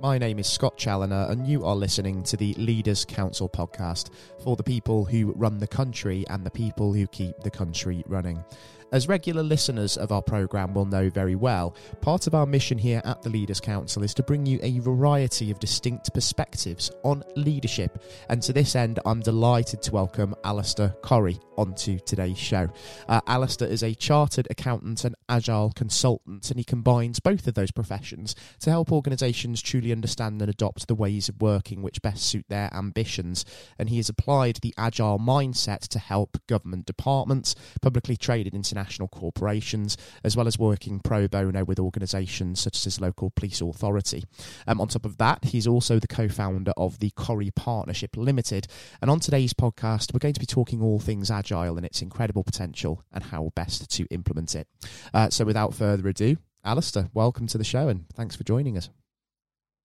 My 0.00 0.18
name 0.18 0.40
is 0.40 0.48
Scott 0.48 0.76
Challoner, 0.76 1.28
and 1.30 1.46
you 1.46 1.64
are 1.64 1.76
listening 1.76 2.24
to 2.24 2.36
the 2.36 2.52
Leaders 2.54 3.04
Council 3.04 3.48
podcast 3.48 4.10
for 4.42 4.56
the 4.56 4.62
people 4.64 5.04
who 5.04 5.32
run 5.36 5.58
the 5.58 5.68
country 5.68 6.24
and 6.28 6.44
the 6.44 6.50
people 6.50 6.92
who 6.92 7.06
keep 7.06 7.38
the 7.40 7.50
country 7.50 8.02
running. 8.08 8.44
As 8.94 9.08
regular 9.08 9.42
listeners 9.42 9.96
of 9.96 10.12
our 10.12 10.22
programme 10.22 10.72
will 10.72 10.84
know 10.84 11.10
very 11.10 11.34
well, 11.34 11.74
part 12.00 12.28
of 12.28 12.34
our 12.36 12.46
mission 12.46 12.78
here 12.78 13.02
at 13.04 13.22
the 13.22 13.28
Leaders 13.28 13.58
Council 13.58 14.04
is 14.04 14.14
to 14.14 14.22
bring 14.22 14.46
you 14.46 14.60
a 14.62 14.78
variety 14.78 15.50
of 15.50 15.58
distinct 15.58 16.14
perspectives 16.14 16.92
on 17.02 17.24
leadership. 17.34 18.00
And 18.28 18.40
to 18.42 18.52
this 18.52 18.76
end, 18.76 19.00
I'm 19.04 19.18
delighted 19.18 19.82
to 19.82 19.90
welcome 19.90 20.36
Alistair 20.44 20.90
Corrie 21.02 21.40
onto 21.56 21.98
today's 21.98 22.38
show. 22.38 22.68
Uh, 23.08 23.20
Alistair 23.26 23.66
is 23.66 23.82
a 23.82 23.94
chartered 23.94 24.46
accountant 24.48 25.04
and 25.04 25.16
agile 25.28 25.72
consultant, 25.74 26.48
and 26.50 26.60
he 26.60 26.64
combines 26.64 27.18
both 27.18 27.48
of 27.48 27.54
those 27.54 27.72
professions 27.72 28.36
to 28.60 28.70
help 28.70 28.92
organisations 28.92 29.60
truly 29.60 29.90
understand 29.90 30.40
and 30.40 30.48
adopt 30.48 30.86
the 30.86 30.94
ways 30.94 31.28
of 31.28 31.42
working 31.42 31.82
which 31.82 32.00
best 32.00 32.22
suit 32.22 32.44
their 32.48 32.72
ambitions. 32.72 33.44
And 33.76 33.88
he 33.88 33.96
has 33.96 34.08
applied 34.08 34.58
the 34.62 34.74
agile 34.78 35.18
mindset 35.18 35.80
to 35.88 35.98
help 35.98 36.38
government 36.46 36.86
departments, 36.86 37.56
publicly 37.82 38.16
traded 38.16 38.54
international 38.54 38.83
international 38.84 39.08
corporations, 39.08 39.96
as 40.22 40.36
well 40.36 40.46
as 40.46 40.58
working 40.58 41.00
pro 41.00 41.26
bono 41.26 41.64
with 41.64 41.78
organisations 41.78 42.60
such 42.60 42.76
as 42.76 42.84
his 42.84 43.00
local 43.00 43.30
police 43.30 43.60
authority. 43.60 44.24
Um, 44.66 44.80
on 44.80 44.88
top 44.88 45.06
of 45.06 45.16
that, 45.18 45.44
he's 45.44 45.66
also 45.66 45.98
the 45.98 46.06
co 46.06 46.28
founder 46.28 46.72
of 46.76 46.98
the 46.98 47.10
Corrie 47.10 47.50
Partnership 47.50 48.16
Limited. 48.16 48.66
And 49.00 49.10
on 49.10 49.20
today's 49.20 49.54
podcast, 49.54 50.12
we're 50.12 50.18
going 50.18 50.34
to 50.34 50.40
be 50.40 50.46
talking 50.46 50.82
all 50.82 50.98
things 50.98 51.30
agile 51.30 51.76
and 51.76 51.86
its 51.86 52.02
incredible 52.02 52.44
potential 52.44 53.02
and 53.12 53.24
how 53.24 53.52
best 53.54 53.90
to 53.92 54.04
implement 54.10 54.54
it. 54.54 54.68
Uh, 55.12 55.30
so 55.30 55.44
without 55.44 55.74
further 55.74 56.06
ado, 56.08 56.36
Alistair, 56.64 57.08
welcome 57.14 57.46
to 57.46 57.58
the 57.58 57.64
show 57.64 57.88
and 57.88 58.06
thanks 58.14 58.36
for 58.36 58.44
joining 58.44 58.76
us. 58.76 58.90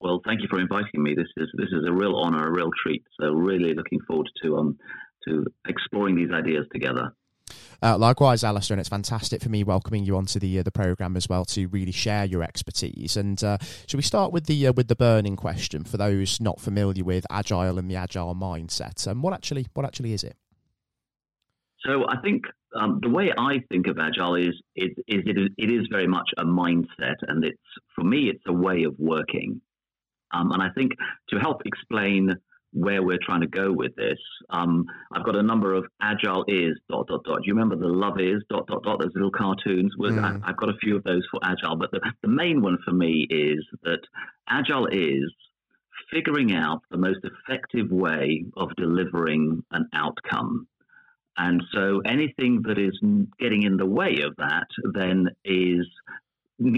Well, 0.01 0.21
thank 0.25 0.41
you 0.41 0.47
for 0.49 0.59
inviting 0.59 1.03
me. 1.03 1.13
This 1.13 1.27
is 1.35 1.49
this 1.55 1.67
is 1.73 1.85
a 1.85 1.91
real 1.91 2.15
honour, 2.15 2.47
a 2.47 2.51
real 2.51 2.69
treat. 2.83 3.03
So, 3.19 3.31
really 3.31 3.73
looking 3.73 3.99
forward 4.07 4.29
to 4.43 4.57
um 4.57 4.77
to 5.27 5.45
exploring 5.67 6.15
these 6.15 6.31
ideas 6.31 6.65
together. 6.71 7.13
Uh, 7.81 7.97
likewise, 7.97 8.43
Alistair, 8.43 8.75
and 8.75 8.79
it's 8.79 8.89
fantastic 8.89 9.41
for 9.41 9.49
me 9.49 9.63
welcoming 9.63 10.03
you 10.03 10.17
onto 10.17 10.39
the 10.39 10.59
uh, 10.59 10.63
the 10.63 10.71
program 10.71 11.15
as 11.15 11.29
well 11.29 11.45
to 11.45 11.67
really 11.67 11.91
share 11.91 12.25
your 12.25 12.43
expertise. 12.43 13.15
And 13.15 13.41
uh, 13.43 13.57
should 13.87 13.97
we 13.97 14.03
start 14.03 14.33
with 14.33 14.47
the 14.47 14.67
uh, 14.67 14.73
with 14.73 14.89
the 14.89 14.95
burning 14.95 15.37
question 15.37 15.83
for 15.85 15.97
those 15.97 16.41
not 16.41 16.59
familiar 16.59 17.03
with 17.03 17.25
agile 17.29 17.79
and 17.79 17.89
the 17.89 17.95
agile 17.95 18.35
mindset? 18.35 19.07
And 19.07 19.17
um, 19.17 19.21
what 19.21 19.33
actually 19.33 19.67
what 19.73 19.85
actually 19.85 20.13
is 20.13 20.23
it? 20.23 20.35
So 21.85 22.05
I 22.09 22.17
think 22.21 22.43
um, 22.75 22.99
the 23.01 23.09
way 23.09 23.31
I 23.37 23.63
think 23.71 23.87
of 23.87 23.97
agile 23.97 24.35
is, 24.35 24.53
is, 24.75 24.89
is 25.07 25.23
it, 25.25 25.37
is, 25.37 25.49
it 25.57 25.71
is 25.71 25.87
very 25.89 26.07
much 26.07 26.29
a 26.37 26.43
mindset, 26.43 27.15
and 27.27 27.45
it's 27.45 27.57
for 27.95 28.03
me 28.03 28.29
it's 28.29 28.43
a 28.47 28.53
way 28.53 28.83
of 28.83 28.95
working. 28.99 29.61
Um, 30.31 30.51
and 30.51 30.61
I 30.61 30.69
think 30.75 30.91
to 31.29 31.39
help 31.39 31.61
explain 31.65 32.35
where 32.71 33.01
we're 33.01 33.19
trying 33.21 33.41
to 33.41 33.47
go 33.47 33.71
with 33.71 33.95
this. 33.95 34.19
Um, 34.49 34.85
I've 35.11 35.25
got 35.25 35.35
a 35.35 35.43
number 35.43 35.73
of 35.73 35.85
agile 36.01 36.45
is 36.47 36.77
dot 36.89 37.07
dot 37.07 37.23
dot. 37.23 37.39
Do 37.41 37.47
you 37.47 37.53
remember 37.53 37.75
the 37.75 37.91
love 37.91 38.19
is 38.19 38.43
dot 38.49 38.67
dot 38.67 38.83
dot? 38.83 38.99
Those 38.99 39.11
little 39.15 39.31
cartoons. 39.31 39.93
Mm. 39.99 40.43
I, 40.43 40.47
have 40.47 40.57
got 40.57 40.69
a 40.69 40.77
few 40.81 40.95
of 40.95 41.03
those 41.03 41.23
for 41.31 41.39
agile, 41.43 41.75
but 41.77 41.91
the, 41.91 41.99
the 42.21 42.27
main 42.27 42.61
one 42.61 42.77
for 42.85 42.91
me 42.91 43.27
is 43.29 43.65
that 43.83 44.01
agile 44.47 44.87
is 44.87 45.33
figuring 46.11 46.53
out 46.53 46.81
the 46.91 46.97
most 46.97 47.19
effective 47.23 47.91
way 47.91 48.45
of 48.55 48.69
delivering 48.75 49.63
an 49.71 49.87
outcome. 49.93 50.67
And 51.37 51.63
so 51.73 52.01
anything 52.05 52.63
that 52.63 52.77
is 52.77 52.99
getting 53.39 53.63
in 53.63 53.77
the 53.77 53.85
way 53.85 54.21
of 54.23 54.35
that 54.37 54.67
then 54.93 55.29
is 55.45 55.87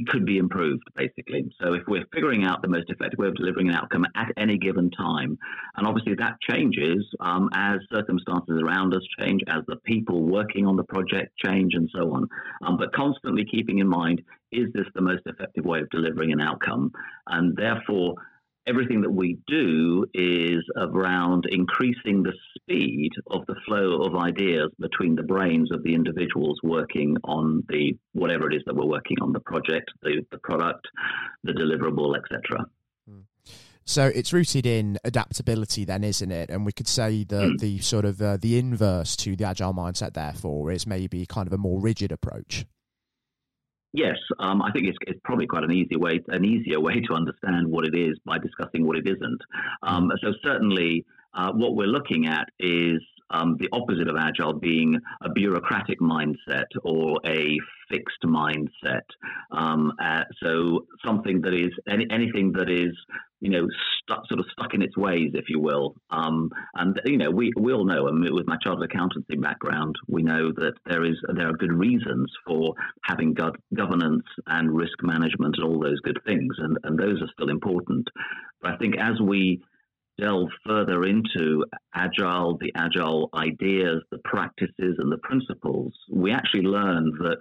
could 0.08 0.26
be 0.26 0.38
improved, 0.38 0.84
basically. 0.96 1.52
So 1.62 1.74
if 1.74 1.84
we're 1.88 2.06
figuring 2.14 2.46
out 2.46 2.62
the 2.62 2.68
most 2.68 2.90
effective 2.90 3.18
way 3.20 3.28
of 3.28 3.36
delivering 3.36 3.70
an 3.70 3.76
outcome 3.76 4.06
at 4.16 4.32
any 4.38 4.58
given 4.58 4.92
time, 4.92 5.38
and 5.76 5.88
obviously 5.88 6.16
that 6.16 6.40
changes 6.42 7.06
um, 7.20 7.50
as 7.54 7.80
circumstances 7.92 8.62
around 8.62 8.94
us 8.94 9.02
change, 9.20 9.42
as 9.48 9.64
the 9.68 9.78
people 9.78 10.22
working 10.22 10.66
on 10.68 10.76
the 10.76 10.84
project 10.84 11.36
change, 11.38 11.74
and 11.76 11.90
so 11.94 12.14
on. 12.14 12.28
Um, 12.64 12.78
but 12.78 12.94
constantly 12.94 13.46
keeping 13.46 13.80
in 13.80 13.88
mind, 13.88 14.22
is 14.52 14.72
this 14.74 14.88
the 14.94 15.02
most 15.02 15.24
effective 15.26 15.66
way 15.66 15.80
of 15.80 15.90
delivering 15.90 16.32
an 16.32 16.42
outcome? 16.42 16.92
And 17.28 17.56
therefore, 17.56 18.16
everything 18.68 19.02
that 19.02 19.12
we 19.12 19.38
do 19.48 20.06
is 20.14 20.64
around 20.78 21.46
increasing 21.50 22.24
the 22.24 22.34
speed 22.56 23.12
of 23.28 23.46
the 23.48 23.56
flow 23.66 24.04
of 24.04 24.16
ideas 24.16 24.70
between 24.80 25.16
the 25.16 25.24
brains 25.24 25.72
of 25.72 25.84
the 25.84 25.94
individuals 25.94 26.60
working 26.64 27.18
on 27.24 27.64
the 27.70 27.98
whatever 28.14 28.50
it 28.50 28.56
is 28.56 28.62
that 28.66 28.76
we're 28.76 28.86
working 28.86 29.18
on 29.22 29.34
the 29.34 29.40
project 29.40 29.92
the, 30.04 30.24
the 30.32 30.38
product 30.40 30.88
the 31.44 31.54
deliverable 31.54 32.16
etc 32.16 32.66
hmm. 33.10 33.22
so 33.84 34.12
it's 34.14 34.32
rooted 34.32 34.66
in 34.66 34.98
adaptability 35.04 35.84
then 35.84 36.04
isn't 36.04 36.32
it 36.32 36.50
and 36.50 36.66
we 36.66 36.72
could 36.72 36.88
say 36.88 37.24
that 37.24 37.42
mm. 37.42 37.60
the 37.60 37.80
sort 37.80 38.06
of 38.06 38.22
uh, 38.22 38.38
the 38.38 38.60
inverse 38.60 39.16
to 39.16 39.36
the 39.36 39.44
agile 39.44 39.74
mindset 39.74 40.14
therefore 40.14 40.72
is 40.72 40.86
maybe 40.86 41.26
kind 41.26 41.48
of 41.48 41.54
a 41.54 41.58
more 41.58 41.80
rigid 41.80 42.12
approach 42.12 42.66
Yes, 43.94 44.16
um, 44.40 44.62
I 44.62 44.72
think 44.72 44.88
it's, 44.88 44.98
it's, 45.06 45.20
probably 45.24 45.48
quite 45.48 45.64
an 45.64 45.72
easy 45.72 45.98
way, 45.98 46.22
an 46.30 46.46
easier 46.46 46.80
way 46.80 47.02
to 47.02 47.14
understand 47.14 47.68
what 47.68 47.86
it 47.86 47.94
is 47.94 48.18
by 48.26 48.38
discussing 48.38 48.88
what 48.88 48.96
it 48.96 49.06
isn't. 49.06 49.42
Um, 49.84 50.12
so 50.24 50.34
certainly, 50.42 51.06
uh, 51.34 51.52
what 51.52 51.76
we're 51.76 51.88
looking 51.88 52.26
at 52.26 52.48
is 52.60 53.02
um, 53.32 53.58
the 53.60 53.70
opposite 53.72 54.08
of 54.08 54.16
agile 54.18 54.54
being 54.54 54.98
a 55.22 55.30
bureaucratic 55.30 56.00
mindset 56.00 56.68
or 56.84 57.20
a 57.26 57.58
fixed 57.90 58.22
mindset. 58.24 59.04
Um, 59.52 59.94
uh, 60.02 60.24
so 60.42 60.86
something 61.06 61.42
that 61.42 61.54
is 61.54 61.72
any, 61.88 62.06
anything 62.12 62.54
that 62.54 62.70
is 62.70 62.96
you 63.42 63.50
know 63.50 63.68
stuck 64.02 64.28
sort 64.28 64.40
of 64.40 64.46
stuck 64.52 64.74
in 64.74 64.82
its 64.82 64.96
ways, 64.96 65.32
if 65.34 65.46
you 65.50 65.60
will. 65.60 65.96
Um, 66.10 66.50
and 66.76 67.00
you 67.06 67.18
know 67.18 67.32
we 67.32 67.52
we 67.58 67.74
all 67.74 67.86
know, 67.86 68.08
and 68.08 68.24
with 68.34 68.48
my 68.48 68.58
chartered 68.64 68.90
accountancy 68.90 69.36
background, 69.36 69.96
we 70.08 70.22
know 70.24 70.52
that 70.54 70.74
there 70.86 71.04
is 71.04 71.16
there 71.36 71.50
are 71.50 71.58
good 71.58 71.74
reasons 71.74 72.32
for 72.46 72.74
having 73.04 73.34
go- 73.34 73.56
governance 73.74 74.26
and 74.48 74.76
risk 74.76 75.02
management 75.02 75.56
and 75.58 75.66
all 75.66 75.80
those 75.80 76.00
good 76.02 76.20
things, 76.26 76.56
and 76.60 76.78
and 76.84 76.98
those 76.98 77.22
are 77.22 77.30
still 77.34 77.50
important. 77.50 78.08
But 78.62 78.74
I 78.74 78.78
think 78.78 78.96
as 78.98 79.20
we 79.20 79.62
delve 80.20 80.50
further 80.66 81.04
into 81.04 81.66
agile, 81.94 82.58
the 82.60 82.72
agile 82.76 83.30
ideas, 83.34 84.04
the 84.12 84.20
practices, 84.20 84.96
and 85.00 85.12
the 85.12 85.18
principles, 85.18 85.94
we 86.10 86.32
actually 86.32 86.64
learn 86.64 87.12
that 87.20 87.40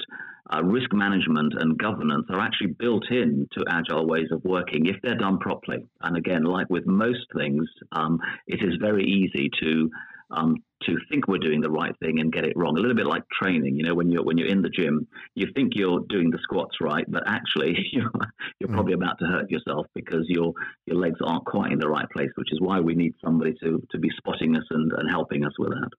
uh, 0.53 0.63
risk 0.63 0.93
management 0.93 1.55
and 1.59 1.79
governance 1.79 2.27
are 2.31 2.41
actually 2.41 2.75
built 2.79 3.05
into 3.11 3.65
agile 3.69 4.07
ways 4.07 4.29
of 4.33 4.43
working 4.45 4.87
if 4.87 4.97
they're 5.03 5.15
done 5.15 5.39
properly. 5.39 5.79
And 6.03 6.17
again, 6.17 6.45
like 6.45 6.69
with 6.71 6.87
most 6.87 7.27
things, 7.37 7.69
um, 7.93 8.19
it 8.47 8.61
is 8.63 8.77
very 8.81 9.05
easy 9.05 9.51
to 9.63 9.91
um, 10.31 10.57
to 10.85 10.97
think 11.11 11.29
we're 11.29 11.39
doing 11.39 11.61
the 11.61 11.71
right 11.71 11.95
thing 12.03 12.21
and 12.21 12.33
get 12.33 12.45
it 12.45 12.55
wrong. 12.57 12.77
A 12.77 12.81
little 12.81 12.97
bit 12.97 13.07
like 13.07 13.23
training, 13.43 13.77
you 13.77 13.85
know, 13.85 13.95
when 13.95 14.11
you're 14.11 14.25
when 14.25 14.39
you're 14.39 14.49
in 14.49 14.63
the 14.63 14.71
gym, 14.71 15.07
you 15.35 15.47
think 15.55 15.73
you're 15.75 16.01
doing 16.09 16.31
the 16.31 16.39
squats 16.43 16.77
right, 16.81 17.05
but 17.09 17.23
actually 17.27 17.77
you're, 17.93 18.11
you're 18.59 18.71
mm. 18.71 18.75
probably 18.75 18.95
about 18.95 19.19
to 19.19 19.27
hurt 19.27 19.51
yourself 19.51 19.87
because 19.95 20.25
your 20.29 20.53
your 20.87 20.97
legs 20.97 21.19
aren't 21.25 21.45
quite 21.45 21.73
in 21.73 21.79
the 21.79 21.89
right 21.89 22.09
place. 22.11 22.31
Which 22.37 22.53
is 22.53 22.61
why 22.61 22.81
we 22.81 22.95
need 22.95 23.13
somebody 23.23 23.55
to 23.63 23.83
to 23.91 23.99
be 23.99 24.09
spotting 24.17 24.57
us 24.57 24.65
and, 24.71 24.93
and 24.93 25.11
helping 25.11 25.45
us 25.45 25.53
with 25.59 25.71
that. 25.71 25.91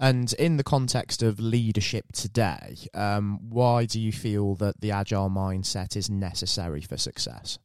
And 0.00 0.32
in 0.34 0.58
the 0.58 0.64
context 0.64 1.24
of 1.24 1.40
leadership 1.40 2.12
today, 2.12 2.76
um, 2.94 3.40
why 3.48 3.84
do 3.84 4.00
you 4.00 4.12
feel 4.12 4.54
that 4.56 4.80
the 4.80 4.92
agile 4.92 5.28
mindset 5.28 5.96
is 5.96 6.08
necessary 6.08 6.82
for 6.82 6.96
success? 6.96 7.58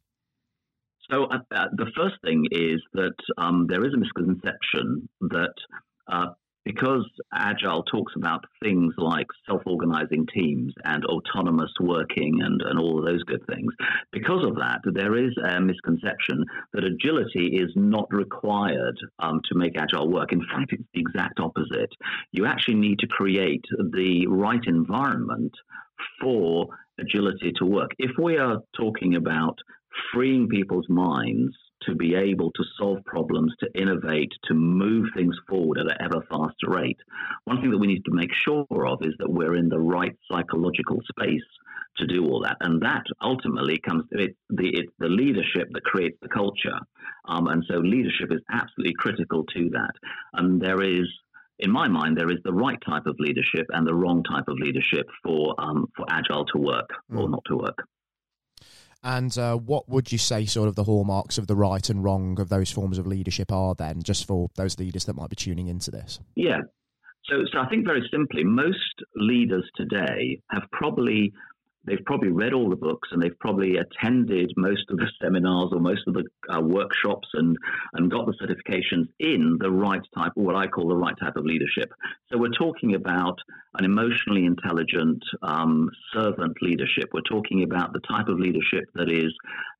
So, 1.10 1.24
uh, 1.24 1.38
uh, 1.54 1.66
the 1.72 1.90
first 1.96 2.16
thing 2.24 2.46
is 2.50 2.80
that 2.94 3.16
um, 3.36 3.66
there 3.68 3.84
is 3.84 3.92
a 3.94 3.98
misconception 3.98 5.08
that 5.20 5.54
uh, 6.10 6.28
because 6.64 7.06
Agile 7.34 7.82
talks 7.82 8.14
about 8.16 8.44
things 8.62 8.94
like 8.96 9.26
self 9.46 9.62
organizing 9.66 10.26
teams 10.34 10.72
and 10.84 11.04
autonomous 11.04 11.70
working 11.80 12.40
and, 12.42 12.62
and 12.62 12.78
all 12.78 12.98
of 12.98 13.04
those 13.04 13.22
good 13.24 13.46
things, 13.46 13.72
because 14.12 14.46
of 14.46 14.56
that, 14.56 14.80
there 14.84 15.16
is 15.16 15.32
a 15.46 15.60
misconception 15.60 16.44
that 16.72 16.84
agility 16.84 17.58
is 17.58 17.70
not 17.76 18.10
required 18.12 18.98
um, 19.18 19.40
to 19.48 19.58
make 19.58 19.76
Agile 19.78 20.10
work. 20.10 20.32
In 20.32 20.40
fact, 20.40 20.72
it's 20.72 20.82
the 20.94 21.00
exact 21.00 21.38
opposite. 21.38 21.90
You 22.32 22.46
actually 22.46 22.76
need 22.76 22.98
to 23.00 23.06
create 23.06 23.64
the 23.92 24.26
right 24.26 24.64
environment 24.66 25.52
for 26.20 26.68
agility 26.98 27.52
to 27.58 27.66
work. 27.66 27.90
If 27.98 28.12
we 28.18 28.38
are 28.38 28.60
talking 28.74 29.16
about 29.16 29.58
freeing 30.12 30.48
people's 30.48 30.88
minds 30.88 31.54
to 31.82 31.94
be 31.94 32.14
able 32.14 32.50
to 32.52 32.64
solve 32.78 33.04
problems, 33.04 33.52
to 33.60 33.68
innovate, 33.80 34.32
to 34.44 34.54
move 34.54 35.06
things 35.14 35.36
forward 35.48 35.78
at 35.78 35.86
an 35.86 35.96
ever 36.00 36.24
faster 36.30 36.68
rate. 36.68 36.98
One 37.44 37.60
thing 37.60 37.70
that 37.70 37.78
we 37.78 37.86
need 37.86 38.04
to 38.06 38.14
make 38.14 38.30
sure 38.32 38.66
of 38.70 39.00
is 39.02 39.14
that 39.18 39.30
we're 39.30 39.56
in 39.56 39.68
the 39.68 39.78
right 39.78 40.16
psychological 40.30 41.00
space 41.08 41.42
to 41.98 42.06
do 42.06 42.26
all 42.26 42.40
that. 42.42 42.56
And 42.60 42.82
that 42.82 43.04
ultimately 43.22 43.78
comes 43.78 44.04
to 44.12 44.22
it, 44.22 44.36
the, 44.50 44.68
it's 44.68 44.92
the 44.98 45.08
leadership 45.08 45.68
that 45.72 45.84
creates 45.84 46.16
the 46.22 46.28
culture. 46.28 46.78
Um, 47.26 47.46
and 47.48 47.64
so 47.68 47.76
leadership 47.78 48.32
is 48.32 48.40
absolutely 48.50 48.94
critical 48.94 49.44
to 49.54 49.70
that. 49.70 49.92
And 50.32 50.60
there 50.60 50.82
is 50.82 51.06
in 51.60 51.70
my 51.70 51.86
mind, 51.86 52.16
there 52.16 52.32
is 52.32 52.38
the 52.44 52.52
right 52.52 52.78
type 52.84 53.06
of 53.06 53.14
leadership 53.20 53.66
and 53.70 53.86
the 53.86 53.94
wrong 53.94 54.24
type 54.24 54.48
of 54.48 54.58
leadership 54.58 55.06
for 55.22 55.54
um, 55.58 55.86
for 55.96 56.04
agile 56.10 56.44
to 56.46 56.58
work 56.58 56.90
mm. 57.12 57.20
or 57.20 57.28
not 57.28 57.44
to 57.46 57.56
work. 57.56 57.86
And 59.04 59.36
uh, 59.36 59.56
what 59.56 59.86
would 59.88 60.10
you 60.10 60.18
say, 60.18 60.46
sort 60.46 60.66
of, 60.66 60.76
the 60.76 60.84
hallmarks 60.84 61.36
of 61.36 61.46
the 61.46 61.54
right 61.54 61.88
and 61.90 62.02
wrong 62.02 62.40
of 62.40 62.48
those 62.48 62.70
forms 62.70 62.96
of 62.96 63.06
leadership 63.06 63.52
are 63.52 63.74
then, 63.74 64.02
just 64.02 64.26
for 64.26 64.48
those 64.56 64.78
leaders 64.78 65.04
that 65.04 65.14
might 65.14 65.28
be 65.28 65.36
tuning 65.36 65.68
into 65.68 65.90
this? 65.90 66.20
Yeah. 66.34 66.60
So, 67.26 67.44
so 67.52 67.58
I 67.58 67.68
think 67.68 67.84
very 67.84 68.06
simply, 68.10 68.44
most 68.44 69.02
leaders 69.14 69.68
today 69.76 70.40
have 70.50 70.62
probably 70.72 71.32
they've 71.86 72.04
probably 72.04 72.30
read 72.30 72.52
all 72.52 72.68
the 72.68 72.76
books 72.76 73.08
and 73.12 73.22
they've 73.22 73.38
probably 73.38 73.76
attended 73.76 74.52
most 74.56 74.84
of 74.90 74.96
the 74.96 75.10
seminars 75.22 75.70
or 75.72 75.80
most 75.80 76.02
of 76.06 76.14
the 76.14 76.24
uh, 76.48 76.60
workshops 76.60 77.28
and, 77.34 77.56
and 77.94 78.10
got 78.10 78.26
the 78.26 78.34
certifications 78.40 79.06
in 79.18 79.58
the 79.60 79.70
right 79.70 80.02
type, 80.16 80.32
or 80.36 80.44
what 80.44 80.56
I 80.56 80.66
call 80.66 80.88
the 80.88 80.96
right 80.96 81.14
type 81.20 81.36
of 81.36 81.44
leadership. 81.44 81.92
So 82.30 82.38
we're 82.38 82.48
talking 82.50 82.94
about 82.94 83.38
an 83.78 83.84
emotionally 83.84 84.44
intelligent 84.44 85.22
um, 85.42 85.90
servant 86.12 86.56
leadership. 86.62 87.10
We're 87.12 87.20
talking 87.22 87.62
about 87.62 87.92
the 87.92 88.00
type 88.00 88.28
of 88.28 88.38
leadership 88.38 88.84
that 88.94 89.10
is 89.10 89.32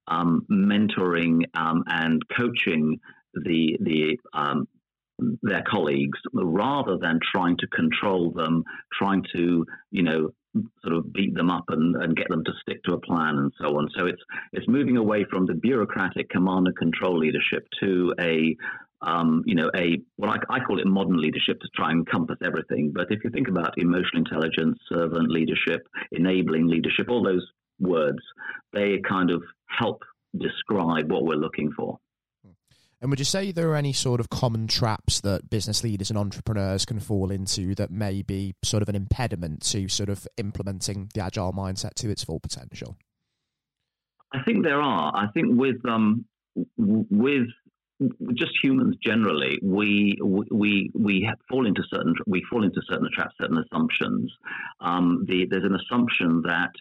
um, 0.09 0.47
mentoring 0.51 1.45
um, 1.55 1.85
and 1.87 2.23
coaching 2.37 2.99
the 3.35 3.77
the 3.81 4.19
um, 4.33 4.69
their 5.43 5.63
colleagues 5.69 6.19
rather 6.33 6.99
than 6.99 7.21
trying 7.33 7.57
to 7.59 7.67
control 7.69 8.33
them, 8.33 8.65
trying 8.93 9.25
to, 9.35 9.65
you 9.91 10.03
know, 10.03 10.31
sort 10.83 10.97
of 10.97 11.13
beat 11.13 11.35
them 11.35 11.51
up 11.51 11.65
and, 11.69 11.97
and 11.97 12.17
get 12.17 12.29
them 12.29 12.45
to 12.45 12.53
stick 12.63 12.83
to 12.85 12.95
a 12.95 13.01
plan 13.01 13.39
and 13.39 13.53
so 13.61 13.77
on. 13.77 13.89
So 13.97 14.07
it's 14.07 14.23
it's 14.53 14.69
moving 14.69 14.97
away 14.97 15.25
from 15.31 15.47
the 15.47 15.55
bureaucratic 15.55 16.31
command 16.31 16.67
and 16.67 16.77
control 16.77 17.19
leadership 17.19 17.67
to 17.81 18.15
a 18.21 18.57
um, 19.03 19.43
you 19.47 19.55
know, 19.55 19.71
a 19.77 20.01
what 20.17 20.31
I, 20.31 20.55
I, 20.55 20.61
call 20.61 20.81
it 20.81 20.87
modern 20.87 21.21
leadership 21.21 21.61
to 21.61 21.69
try 21.75 21.91
and 21.91 22.01
encompass 22.01 22.39
everything. 22.43 22.91
But 22.95 23.09
if 23.11 23.23
you 23.23 23.31
think 23.31 23.49
about 23.49 23.77
emotional 23.77 24.23
intelligence, 24.25 24.79
servant 24.89 25.31
leadership, 25.31 25.87
enabling 26.13 26.69
leadership, 26.69 27.11
all 27.11 27.23
those 27.23 27.47
words, 27.79 28.21
they 28.73 29.01
kind 29.07 29.31
of 29.31 29.43
help 29.67 30.03
describe 30.39 31.11
what 31.11 31.25
we're 31.25 31.35
looking 31.35 31.71
for. 31.73 31.99
And 33.01 33.11
would 33.11 33.19
you 33.19 33.25
say 33.25 33.53
there 33.53 33.71
are 33.71 33.77
any 33.77 33.93
sort 33.93 34.21
of 34.21 34.31
common 34.31 34.67
traps 34.67 35.21
that 35.21 35.51
business 35.51 35.85
leaders 35.85 36.11
and 36.11 36.19
entrepreneurs 36.19 36.85
can 36.85 37.01
fall 37.01 37.31
into 37.31 37.75
that 37.75 37.91
may 37.91 38.23
be 38.23 38.55
sort 38.63 38.83
of 38.83 38.89
an 38.89 38.97
impediment 38.97 39.63
to 39.71 39.89
sort 39.89 40.09
of 40.09 40.27
implementing 40.37 41.11
the 41.15 41.21
agile 41.21 41.53
mindset 41.53 41.95
to 41.95 42.11
its 42.11 42.25
full 42.25 42.41
potential? 42.41 42.97
I 44.33 44.43
think 44.43 44.65
there 44.65 44.81
are. 44.81 45.13
I 45.15 45.27
think 45.33 45.59
with 45.59 45.77
um, 45.89 46.25
with 46.77 47.47
just 48.35 48.53
humans 48.63 48.97
generally, 49.03 49.59
we 49.63 50.19
we 50.23 50.91
we 50.95 51.31
fall 51.49 51.67
into 51.67 51.83
certain 51.93 52.15
we 52.27 52.43
fall 52.51 52.65
into 52.65 52.81
certain 52.89 53.09
traps, 53.15 53.35
certain 53.41 53.59
assumptions. 53.59 54.33
Um, 54.81 55.25
the, 55.29 55.47
there's 55.49 55.65
an 55.65 55.77
assumption 55.77 56.43
that 56.47 56.73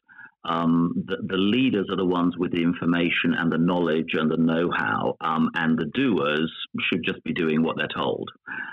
um, 0.45 1.05
the, 1.07 1.17
the, 1.25 1.37
leaders 1.37 1.87
are 1.89 1.95
the 1.95 2.05
ones 2.05 2.35
with 2.37 2.51
the 2.51 2.61
information 2.61 3.33
and 3.37 3.51
the 3.51 3.57
knowledge 3.57 4.13
and 4.13 4.29
the 4.29 4.37
know-how, 4.37 5.15
um, 5.21 5.49
and 5.55 5.77
the 5.77 5.85
doers 5.93 6.51
should 6.81 7.03
just 7.03 7.23
be 7.23 7.33
doing 7.33 7.63
what 7.63 7.77
they're 7.77 7.87
told. 7.87 8.29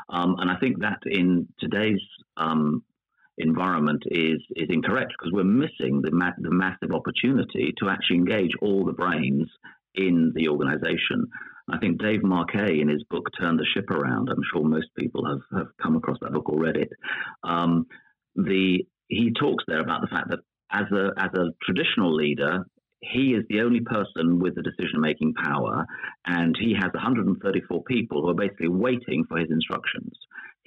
Um, 0.08 0.36
and 0.38 0.50
I 0.50 0.56
think 0.56 0.80
that 0.80 0.98
in 1.06 1.46
today's 1.60 2.00
um, 2.36 2.82
environment 3.38 4.02
is 4.06 4.40
is 4.56 4.68
incorrect 4.68 5.12
because 5.18 5.32
we're 5.32 5.44
missing 5.44 6.02
the 6.02 6.10
ma- 6.10 6.32
the 6.38 6.50
massive 6.50 6.92
opportunity 6.92 7.72
to 7.78 7.88
actually 7.88 8.16
engage 8.16 8.52
all 8.60 8.84
the 8.84 8.92
brains 8.92 9.48
in 9.94 10.32
the 10.34 10.48
organization. 10.48 11.26
I 11.68 11.78
think 11.78 12.00
Dave 12.00 12.22
Marquet 12.24 12.80
in 12.80 12.88
his 12.88 13.04
book 13.04 13.28
Turn 13.38 13.56
the 13.56 13.66
Ship 13.74 13.88
Around. 13.90 14.28
I'm 14.28 14.42
sure 14.52 14.64
most 14.64 14.88
people 14.98 15.24
have, 15.24 15.42
have 15.56 15.68
come 15.80 15.96
across 15.96 16.18
that 16.20 16.32
book 16.32 16.48
or 16.48 16.58
read 16.58 16.76
it. 16.76 16.90
Um, 17.44 17.86
the 18.34 18.84
he 19.08 19.32
talks 19.32 19.64
there 19.66 19.80
about 19.80 20.02
the 20.02 20.08
fact 20.08 20.30
that 20.30 20.40
as 20.72 20.86
a 20.92 21.10
as 21.18 21.30
a 21.34 21.50
traditional 21.62 22.14
leader, 22.14 22.64
he 23.00 23.34
is 23.34 23.44
the 23.48 23.60
only 23.60 23.80
person 23.80 24.38
with 24.38 24.54
the 24.54 24.62
decision 24.62 25.00
making 25.00 25.34
power, 25.34 25.86
and 26.26 26.56
he 26.58 26.74
has 26.74 26.92
134 26.92 27.82
people 27.84 28.22
who 28.22 28.28
are 28.28 28.34
basically 28.34 28.68
waiting 28.68 29.24
for 29.28 29.38
his 29.38 29.50
instructions. 29.50 30.12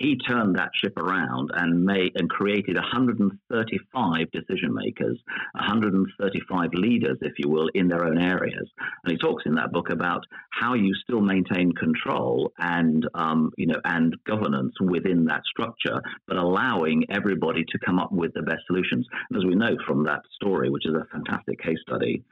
He 0.03 0.17
turned 0.17 0.57
that 0.57 0.71
ship 0.75 0.97
around 0.97 1.51
and 1.53 1.85
made 1.85 2.11
and 2.15 2.29
created 2.29 2.75
135 2.75 4.31
decision 4.31 4.73
makers, 4.73 5.17
135 5.53 6.73
leaders, 6.73 7.17
if 7.21 7.31
you 7.37 7.49
will, 7.49 7.69
in 7.73 7.87
their 7.87 8.03
own 8.03 8.17
areas. 8.17 8.69
And 9.05 9.13
he 9.13 9.17
talks 9.17 9.43
in 9.45 9.55
that 9.55 9.71
book 9.71 9.89
about 9.89 10.25
how 10.49 10.73
you 10.73 10.93
still 10.95 11.21
maintain 11.21 11.71
control 11.71 12.51
and 12.57 13.07
um, 13.13 13.51
you 13.57 13.67
know 13.67 13.79
and 13.85 14.13
governance 14.27 14.73
within 14.81 15.23
that 15.27 15.43
structure, 15.45 16.01
but 16.27 16.35
allowing 16.35 17.05
everybody 17.09 17.63
to 17.63 17.79
come 17.85 17.97
up 17.97 18.11
with 18.11 18.33
the 18.33 18.41
best 18.41 18.63
solutions. 18.67 19.07
And 19.29 19.37
as 19.37 19.45
we 19.45 19.55
know 19.55 19.77
from 19.87 20.03
that 20.03 20.23
story, 20.35 20.69
which 20.69 20.85
is 20.85 20.95
a 20.95 21.07
fantastic 21.13 21.61
case 21.61 21.79
study, 21.81 22.25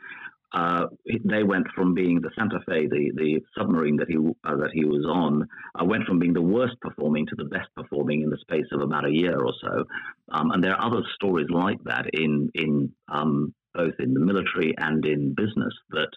uh, 0.54 0.88
they 1.24 1.44
went 1.44 1.68
from 1.74 1.94
being 1.94 2.20
the 2.20 2.32
Santa 2.38 2.60
Fe, 2.68 2.88
the, 2.88 3.12
the 3.16 3.40
submarine 3.58 3.96
that 3.98 4.10
he 4.10 4.18
uh, 4.18 4.56
that 4.58 4.72
he 4.74 4.84
was 4.84 5.06
on, 5.06 5.48
uh, 5.80 5.86
went 5.86 6.04
from 6.04 6.20
being 6.20 6.34
the 6.34 6.42
worst 6.42 6.76
performing 6.82 7.26
to 7.28 7.36
the 7.38 7.46
best 7.46 7.70
performing 7.76 8.22
in 8.22 8.30
the 8.30 8.38
space 8.38 8.66
of 8.74 8.82
about 8.82 9.06
a 9.06 9.12
year 9.12 9.40
or 9.40 9.54
so. 9.62 9.86
Um, 10.32 10.52
and 10.52 10.64
there 10.64 10.76
are 10.76 10.86
other 10.86 11.04
stories 11.16 11.48
like 11.50 11.82
that 11.86 12.06
in 12.14 12.50
in 12.54 12.92
um, 13.08 13.54
both 13.74 13.94
in 14.00 14.14
the 14.14 14.20
military 14.20 14.74
and 14.78 15.06
in 15.06 15.34
business 15.34 15.74
that 15.92 16.10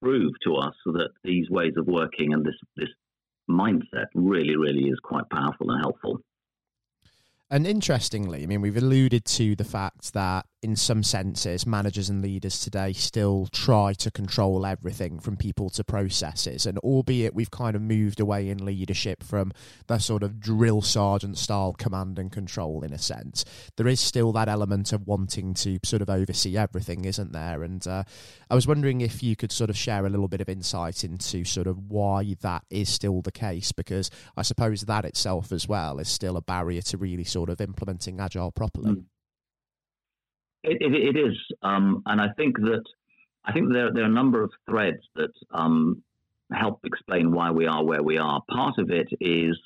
prove 0.00 0.32
to 0.44 0.54
us 0.54 0.74
that 0.86 1.10
these 1.22 1.50
ways 1.50 1.74
of 1.76 1.86
working 1.86 2.32
and 2.32 2.46
this 2.46 2.56
this 2.76 2.88
mindset 3.50 4.06
really 4.14 4.56
really 4.56 4.88
is 4.88 4.98
quite 5.02 5.28
powerful 5.30 5.70
and 5.70 5.80
helpful. 5.82 6.20
And 7.50 7.66
interestingly, 7.66 8.42
I 8.42 8.46
mean, 8.46 8.60
we've 8.60 8.76
alluded 8.76 9.24
to 9.24 9.56
the 9.56 9.64
fact 9.64 10.12
that 10.12 10.44
in 10.60 10.74
some 10.74 11.04
senses, 11.04 11.66
managers 11.66 12.10
and 12.10 12.20
leaders 12.20 12.58
today 12.60 12.92
still 12.92 13.48
try 13.52 13.92
to 13.92 14.10
control 14.10 14.66
everything 14.66 15.20
from 15.20 15.36
people 15.36 15.70
to 15.70 15.84
processes. 15.84 16.66
And 16.66 16.78
albeit 16.78 17.34
we've 17.34 17.50
kind 17.50 17.76
of 17.76 17.82
moved 17.82 18.18
away 18.18 18.48
in 18.48 18.64
leadership 18.64 19.22
from 19.22 19.52
the 19.86 19.98
sort 19.98 20.24
of 20.24 20.40
drill 20.40 20.82
sergeant 20.82 21.38
style 21.38 21.74
command 21.74 22.18
and 22.18 22.32
control, 22.32 22.82
in 22.82 22.92
a 22.92 22.98
sense, 22.98 23.44
there 23.76 23.86
is 23.86 24.00
still 24.00 24.32
that 24.32 24.48
element 24.48 24.92
of 24.92 25.06
wanting 25.06 25.54
to 25.54 25.78
sort 25.84 26.02
of 26.02 26.10
oversee 26.10 26.56
everything, 26.56 27.04
isn't 27.04 27.32
there? 27.32 27.62
And 27.62 27.86
uh, 27.86 28.02
I 28.50 28.54
was 28.56 28.66
wondering 28.66 29.00
if 29.00 29.22
you 29.22 29.36
could 29.36 29.52
sort 29.52 29.70
of 29.70 29.76
share 29.76 30.06
a 30.06 30.10
little 30.10 30.28
bit 30.28 30.40
of 30.40 30.48
insight 30.48 31.04
into 31.04 31.44
sort 31.44 31.68
of 31.68 31.78
why 31.88 32.34
that 32.40 32.64
is 32.68 32.88
still 32.88 33.22
the 33.22 33.30
case, 33.30 33.70
because 33.70 34.10
I 34.36 34.42
suppose 34.42 34.82
that 34.82 35.04
itself 35.04 35.52
as 35.52 35.68
well 35.68 36.00
is 36.00 36.08
still 36.08 36.36
a 36.36 36.42
barrier 36.42 36.82
to 36.82 36.98
really 36.98 37.24
sort 37.24 37.48
of 37.48 37.60
implementing 37.60 38.18
agile 38.18 38.50
properly. 38.50 38.96
Mm. 38.96 39.04
It, 40.64 40.78
it, 40.80 41.16
it 41.16 41.18
is, 41.18 41.36
um, 41.62 42.02
and 42.06 42.20
I 42.20 42.28
think 42.36 42.56
that 42.58 42.82
I 43.44 43.52
think 43.52 43.72
there, 43.72 43.92
there 43.92 44.02
are 44.02 44.08
a 44.08 44.12
number 44.12 44.42
of 44.42 44.50
threads 44.68 45.02
that 45.14 45.32
um, 45.52 46.02
help 46.52 46.80
explain 46.84 47.32
why 47.32 47.50
we 47.50 47.66
are 47.66 47.84
where 47.84 48.02
we 48.02 48.18
are. 48.18 48.42
Part 48.50 48.78
of 48.78 48.90
it 48.90 49.08
is 49.20 49.58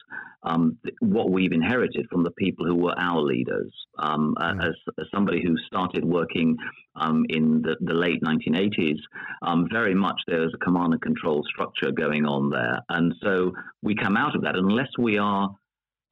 um, 0.42 0.78
what 1.00 1.30
we've 1.30 1.52
inherited 1.52 2.06
from 2.10 2.24
the 2.24 2.30
people 2.32 2.66
who 2.66 2.74
were 2.74 2.98
our 2.98 3.20
leaders. 3.20 3.72
Um, 3.98 4.34
mm. 4.38 4.64
as, 4.64 4.74
as, 4.98 5.06
somebody 5.14 5.42
who 5.42 5.56
started 5.66 6.04
working 6.04 6.56
um, 6.96 7.24
in 7.28 7.62
the, 7.62 7.76
the, 7.80 7.94
late 7.94 8.22
1980s, 8.22 8.98
um, 9.42 9.68
very 9.70 9.94
much 9.94 10.20
there's 10.26 10.52
a 10.54 10.64
command 10.64 10.92
and 10.92 11.02
control 11.02 11.44
structure 11.44 11.92
going 11.92 12.24
on 12.24 12.50
there, 12.50 12.80
and 12.88 13.14
so 13.22 13.52
we 13.82 13.94
come 13.94 14.16
out 14.16 14.34
of 14.34 14.42
that 14.42 14.56
unless 14.56 14.88
we 14.98 15.18
are 15.18 15.50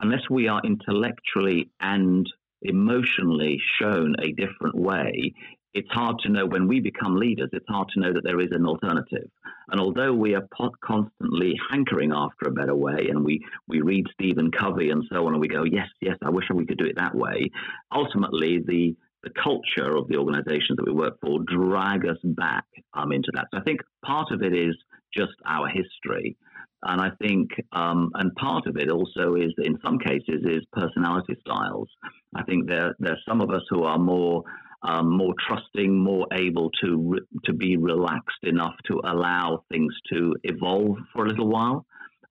unless 0.03 0.23
we 0.31 0.49
are 0.49 0.63
intellectually 0.65 1.71
and 1.81 2.27
emotionally 2.63 3.61
shown 3.81 4.15
a 4.21 4.33
different 4.33 4.75
way, 4.75 5.35
it's 5.73 5.91
hard 5.93 6.19
to 6.21 6.29
know 6.29 6.47
when 6.47 6.67
we 6.67 6.81
become 6.81 7.15
leaders, 7.15 7.51
it's 7.53 7.69
hard 7.69 7.89
to 7.95 8.01
know 8.01 8.13
that 8.13 8.25
there 8.25 8.41
is 8.41 8.51
an 8.51 8.67
alternative. 8.67 9.31
And 9.71 9.81
although 9.81 10.13
we 10.13 10.35
are 10.35 10.47
constantly 10.85 11.55
hankering 11.71 12.13
after 12.13 12.49
a 12.49 12.53
better 12.53 12.75
way, 12.75 13.07
and 13.09 13.25
we, 13.25 13.45
we 13.69 13.81
read 13.81 14.07
Stephen 14.13 14.51
Covey 14.51 14.91
and 14.91 15.05
so 15.13 15.27
on, 15.27 15.33
and 15.33 15.41
we 15.41 15.47
go, 15.47 15.63
yes, 15.63 15.87
yes, 16.01 16.17
I 16.23 16.31
wish 16.31 16.47
we 16.53 16.67
could 16.67 16.79
do 16.79 16.87
it 16.87 16.97
that 16.97 17.15
way, 17.15 17.51
ultimately, 17.93 18.59
the, 18.67 18.97
the 19.23 19.31
culture 19.31 19.97
of 19.97 20.09
the 20.09 20.17
organizations 20.17 20.77
that 20.77 20.87
we 20.87 20.93
work 20.93 21.19
for 21.21 21.39
drag 21.47 22.05
us 22.05 22.19
back 22.25 22.65
um, 22.95 23.13
into 23.13 23.31
that. 23.35 23.47
So 23.53 23.61
I 23.61 23.63
think 23.63 23.81
part 24.05 24.33
of 24.33 24.43
it 24.43 24.55
is 24.55 24.75
just 25.15 25.33
our 25.47 25.69
history. 25.69 26.37
And 26.83 27.01
I 27.01 27.11
think, 27.21 27.51
um, 27.73 28.11
and 28.15 28.35
part 28.37 28.67
of 28.67 28.77
it 28.77 28.91
also 28.91 29.35
is, 29.35 29.53
in 29.59 29.79
some 29.85 29.99
cases, 29.99 30.43
is 30.45 30.65
personality 30.73 31.37
styles. 31.47 31.89
I 32.35 32.43
think 32.45 32.69
there 32.69 32.95
there's 32.99 33.23
some 33.29 33.41
of 33.41 33.51
us 33.51 33.63
who 33.69 33.83
are 33.85 33.99
more 33.99 34.45
um, 34.83 35.15
more 35.15 35.35
trusting, 35.47 35.99
more 35.99 36.27
able 36.33 36.71
to 36.83 36.97
re- 36.97 37.21
to 37.45 37.53
be 37.53 37.77
relaxed 37.77 38.43
enough 38.45 38.75
to 38.87 39.01
allow 39.05 39.65
things 39.71 39.95
to 40.13 40.35
evolve 40.45 40.97
for 41.13 41.27
a 41.27 41.29
little 41.29 41.49
while, 41.49 41.85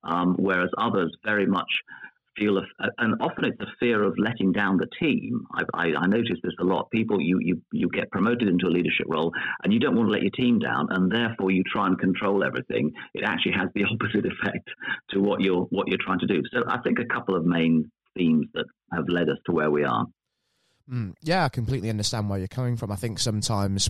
um, 0.03 0.35
whereas 0.39 0.69
others 0.77 1.15
very 1.23 1.45
much 1.45 1.69
a, 2.47 2.83
uh, 2.83 2.89
and 2.97 3.15
often 3.21 3.45
it's 3.45 3.59
a 3.61 3.71
fear 3.79 4.03
of 4.03 4.17
letting 4.17 4.51
down 4.51 4.77
the 4.77 4.87
team. 4.99 5.45
I, 5.53 5.63
I, 5.73 5.85
I 5.97 6.07
notice 6.07 6.37
this 6.43 6.53
a 6.59 6.63
lot. 6.63 6.89
People, 6.91 7.21
you, 7.21 7.39
you, 7.41 7.61
you 7.71 7.89
get 7.89 8.11
promoted 8.11 8.47
into 8.47 8.67
a 8.67 8.69
leadership 8.69 9.07
role 9.07 9.31
and 9.63 9.73
you 9.73 9.79
don't 9.79 9.95
want 9.95 10.07
to 10.07 10.11
let 10.11 10.21
your 10.21 10.31
team 10.31 10.59
down, 10.59 10.87
and 10.91 11.11
therefore 11.11 11.51
you 11.51 11.63
try 11.71 11.87
and 11.87 11.99
control 11.99 12.43
everything. 12.43 12.91
It 13.13 13.23
actually 13.25 13.53
has 13.53 13.69
the 13.75 13.83
opposite 13.91 14.25
effect 14.25 14.69
to 15.11 15.19
what 15.19 15.41
you're, 15.41 15.63
what 15.69 15.87
you're 15.87 15.99
trying 16.03 16.19
to 16.19 16.27
do. 16.27 16.41
So 16.53 16.63
I 16.67 16.79
think 16.79 16.99
a 16.99 17.13
couple 17.13 17.35
of 17.35 17.45
main 17.45 17.91
themes 18.17 18.47
that 18.53 18.65
have 18.93 19.05
led 19.07 19.29
us 19.29 19.37
to 19.45 19.51
where 19.51 19.71
we 19.71 19.83
are. 19.83 20.05
Mm, 20.91 21.13
yeah, 21.21 21.45
I 21.45 21.49
completely 21.49 21.89
understand 21.89 22.29
where 22.29 22.39
you're 22.39 22.47
coming 22.47 22.75
from. 22.75 22.91
I 22.91 22.95
think 22.95 23.19
sometimes 23.19 23.89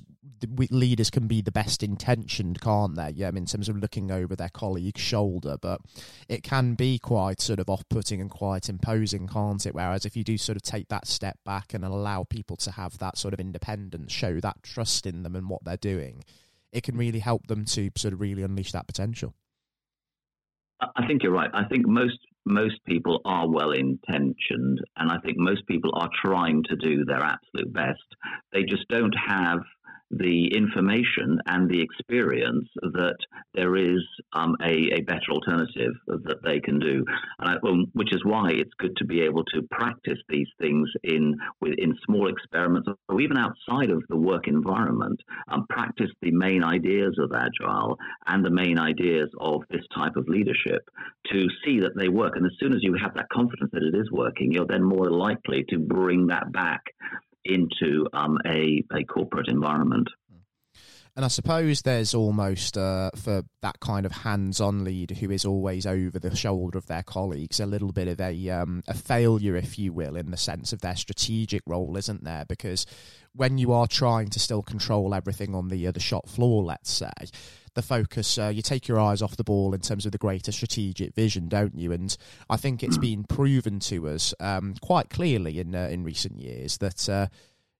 leaders 0.69 1.09
can 1.09 1.27
be 1.27 1.41
the 1.41 1.51
best 1.51 1.81
intentioned, 1.81 2.59
can't 2.59 2.95
they? 2.95 3.11
Yeah, 3.11 3.29
I 3.29 3.31
mean, 3.31 3.43
in 3.43 3.47
terms 3.47 3.69
of 3.69 3.77
looking 3.77 4.11
over 4.11 4.35
their 4.35 4.49
colleague's 4.49 4.99
shoulder, 4.99 5.57
but 5.61 5.79
it 6.27 6.43
can 6.43 6.73
be 6.73 6.99
quite 6.99 7.39
sort 7.39 7.59
of 7.59 7.69
off 7.69 7.87
putting 7.89 8.19
and 8.19 8.29
quite 8.29 8.67
imposing, 8.67 9.27
can't 9.27 9.65
it? 9.65 9.73
Whereas 9.73 10.05
if 10.05 10.17
you 10.17 10.23
do 10.25 10.37
sort 10.37 10.57
of 10.57 10.61
take 10.61 10.89
that 10.89 11.07
step 11.07 11.37
back 11.45 11.73
and 11.73 11.85
allow 11.85 12.25
people 12.25 12.57
to 12.57 12.71
have 12.71 12.97
that 12.97 13.17
sort 13.17 13.33
of 13.33 13.39
independence, 13.39 14.11
show 14.11 14.39
that 14.41 14.61
trust 14.63 15.05
in 15.05 15.23
them 15.23 15.35
and 15.35 15.49
what 15.49 15.63
they're 15.63 15.77
doing, 15.77 16.23
it 16.73 16.83
can 16.83 16.97
really 16.97 17.19
help 17.19 17.47
them 17.47 17.63
to 17.65 17.91
sort 17.95 18.13
of 18.13 18.19
really 18.19 18.43
unleash 18.43 18.73
that 18.73 18.87
potential. 18.87 19.33
I 20.95 21.07
think 21.07 21.23
you're 21.23 21.31
right. 21.31 21.49
I 21.53 21.65
think 21.65 21.87
most 21.87 22.19
most 22.49 22.83
people 22.85 23.21
are 23.25 23.47
well 23.47 23.71
intentioned, 23.71 24.79
and 24.97 25.11
I 25.11 25.19
think 25.19 25.37
most 25.37 25.65
people 25.67 25.91
are 25.93 26.09
trying 26.25 26.63
to 26.63 26.75
do 26.75 27.05
their 27.05 27.21
absolute 27.21 27.71
best. 27.71 28.03
They 28.51 28.63
just 28.63 28.87
don't 28.89 29.15
have 29.27 29.59
the 30.11 30.47
information 30.55 31.39
and 31.45 31.69
the 31.69 31.81
experience 31.81 32.67
that 32.81 33.17
there 33.53 33.75
is 33.75 34.01
um, 34.33 34.55
a, 34.61 34.97
a, 34.97 35.01
better 35.01 35.31
alternative 35.31 35.93
that 36.07 36.43
they 36.43 36.59
can 36.59 36.79
do, 36.79 37.05
I, 37.39 37.55
um, 37.63 37.85
which 37.93 38.13
is 38.13 38.23
why 38.25 38.51
it's 38.51 38.73
good 38.79 38.95
to 38.97 39.05
be 39.05 39.21
able 39.21 39.43
to 39.45 39.61
practice 39.71 40.17
these 40.27 40.47
things 40.59 40.89
in 41.03 41.35
in 41.77 41.95
small 42.05 42.27
experiments 42.27 42.89
or 43.07 43.21
even 43.21 43.37
outside 43.37 43.89
of 43.89 44.03
the 44.09 44.17
work 44.17 44.47
environment. 44.47 45.19
Um, 45.47 45.65
practice 45.69 46.11
the 46.21 46.31
main 46.31 46.63
ideas 46.63 47.17
of 47.19 47.31
agile 47.33 47.97
and 48.27 48.43
the 48.43 48.49
main 48.49 48.79
ideas 48.79 49.29
of 49.39 49.61
this 49.69 49.83
type 49.95 50.15
of 50.15 50.27
leadership 50.27 50.89
to 51.31 51.47
see 51.63 51.79
that 51.79 51.95
they 51.95 52.09
work. 52.09 52.35
And 52.35 52.45
as 52.45 52.53
soon 52.59 52.73
as 52.73 52.83
you 52.83 52.95
have 52.95 53.13
that 53.15 53.29
confidence 53.29 53.71
that 53.73 53.83
it 53.83 53.95
is 53.95 54.11
working, 54.11 54.51
you're 54.51 54.65
then 54.65 54.83
more 54.83 55.09
likely 55.09 55.65
to 55.69 55.77
bring 55.77 56.27
that 56.27 56.51
back 56.51 56.81
into 57.49 58.07
um, 58.13 58.37
a, 58.45 58.83
a 58.93 59.03
corporate 59.03 59.47
environment. 59.47 60.07
And 61.15 61.25
I 61.25 61.27
suppose 61.27 61.81
there's 61.81 62.13
almost 62.13 62.77
uh, 62.77 63.11
for 63.13 63.43
that 63.61 63.81
kind 63.81 64.05
of 64.05 64.11
hands-on 64.13 64.85
leader 64.85 65.15
who 65.15 65.31
is 65.31 65.43
always 65.43 65.85
over 65.85 66.17
the 66.17 66.33
shoulder 66.33 66.77
of 66.77 66.85
their 66.85 67.03
colleagues 67.03 67.59
a 67.59 67.65
little 67.65 67.91
bit 67.91 68.07
of 68.07 68.21
a 68.21 68.49
um, 68.49 68.83
a 68.87 68.93
failure, 68.93 69.57
if 69.57 69.77
you 69.77 69.91
will, 69.91 70.15
in 70.15 70.31
the 70.31 70.37
sense 70.37 70.71
of 70.71 70.79
their 70.79 70.95
strategic 70.95 71.61
role, 71.65 71.97
isn't 71.97 72.23
there? 72.23 72.45
Because 72.47 72.85
when 73.33 73.57
you 73.57 73.73
are 73.73 73.87
trying 73.87 74.29
to 74.29 74.39
still 74.39 74.61
control 74.61 75.13
everything 75.13 75.55
on 75.55 75.67
the 75.67 75.91
the 75.91 75.99
shop 75.99 76.29
floor, 76.29 76.63
let's 76.63 76.91
say, 76.91 77.11
the 77.73 77.81
focus, 77.81 78.37
uh, 78.37 78.47
you 78.47 78.61
take 78.61 78.87
your 78.87 78.99
eyes 78.99 79.21
off 79.21 79.37
the 79.37 79.43
ball 79.43 79.73
in 79.73 79.81
terms 79.81 80.05
of 80.05 80.11
the 80.11 80.17
greater 80.17 80.51
strategic 80.51 81.13
vision, 81.13 81.47
don't 81.47 81.77
you? 81.77 81.91
And 81.91 82.15
I 82.49 82.57
think 82.57 82.83
it's 82.83 82.97
been 82.97 83.23
proven 83.23 83.79
to 83.81 84.07
us 84.09 84.33
um, 84.39 84.75
quite 84.81 85.09
clearly 85.09 85.59
in 85.59 85.75
uh, 85.75 85.87
in 85.91 86.03
recent 86.03 86.39
years 86.39 86.77
that. 86.77 87.09
Uh, 87.09 87.27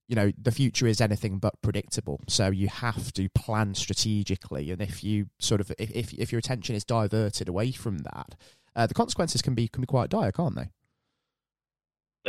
you 0.07 0.15
know 0.15 0.31
the 0.41 0.51
future 0.51 0.87
is 0.87 1.01
anything 1.01 1.37
but 1.37 1.61
predictable 1.61 2.19
so 2.27 2.49
you 2.49 2.67
have 2.67 3.13
to 3.13 3.29
plan 3.29 3.75
strategically 3.75 4.71
and 4.71 4.81
if 4.81 5.03
you 5.03 5.27
sort 5.37 5.61
of 5.61 5.71
if, 5.77 6.11
if 6.15 6.31
your 6.31 6.39
attention 6.39 6.75
is 6.75 6.83
diverted 6.83 7.47
away 7.47 7.71
from 7.71 7.99
that 7.99 8.33
uh, 8.75 8.87
the 8.87 8.95
consequences 8.95 9.43
can 9.43 9.53
be 9.53 9.67
can 9.67 9.81
be 9.81 9.85
quite 9.85 10.09
dire 10.09 10.31
can't 10.31 10.55
they 10.55 10.69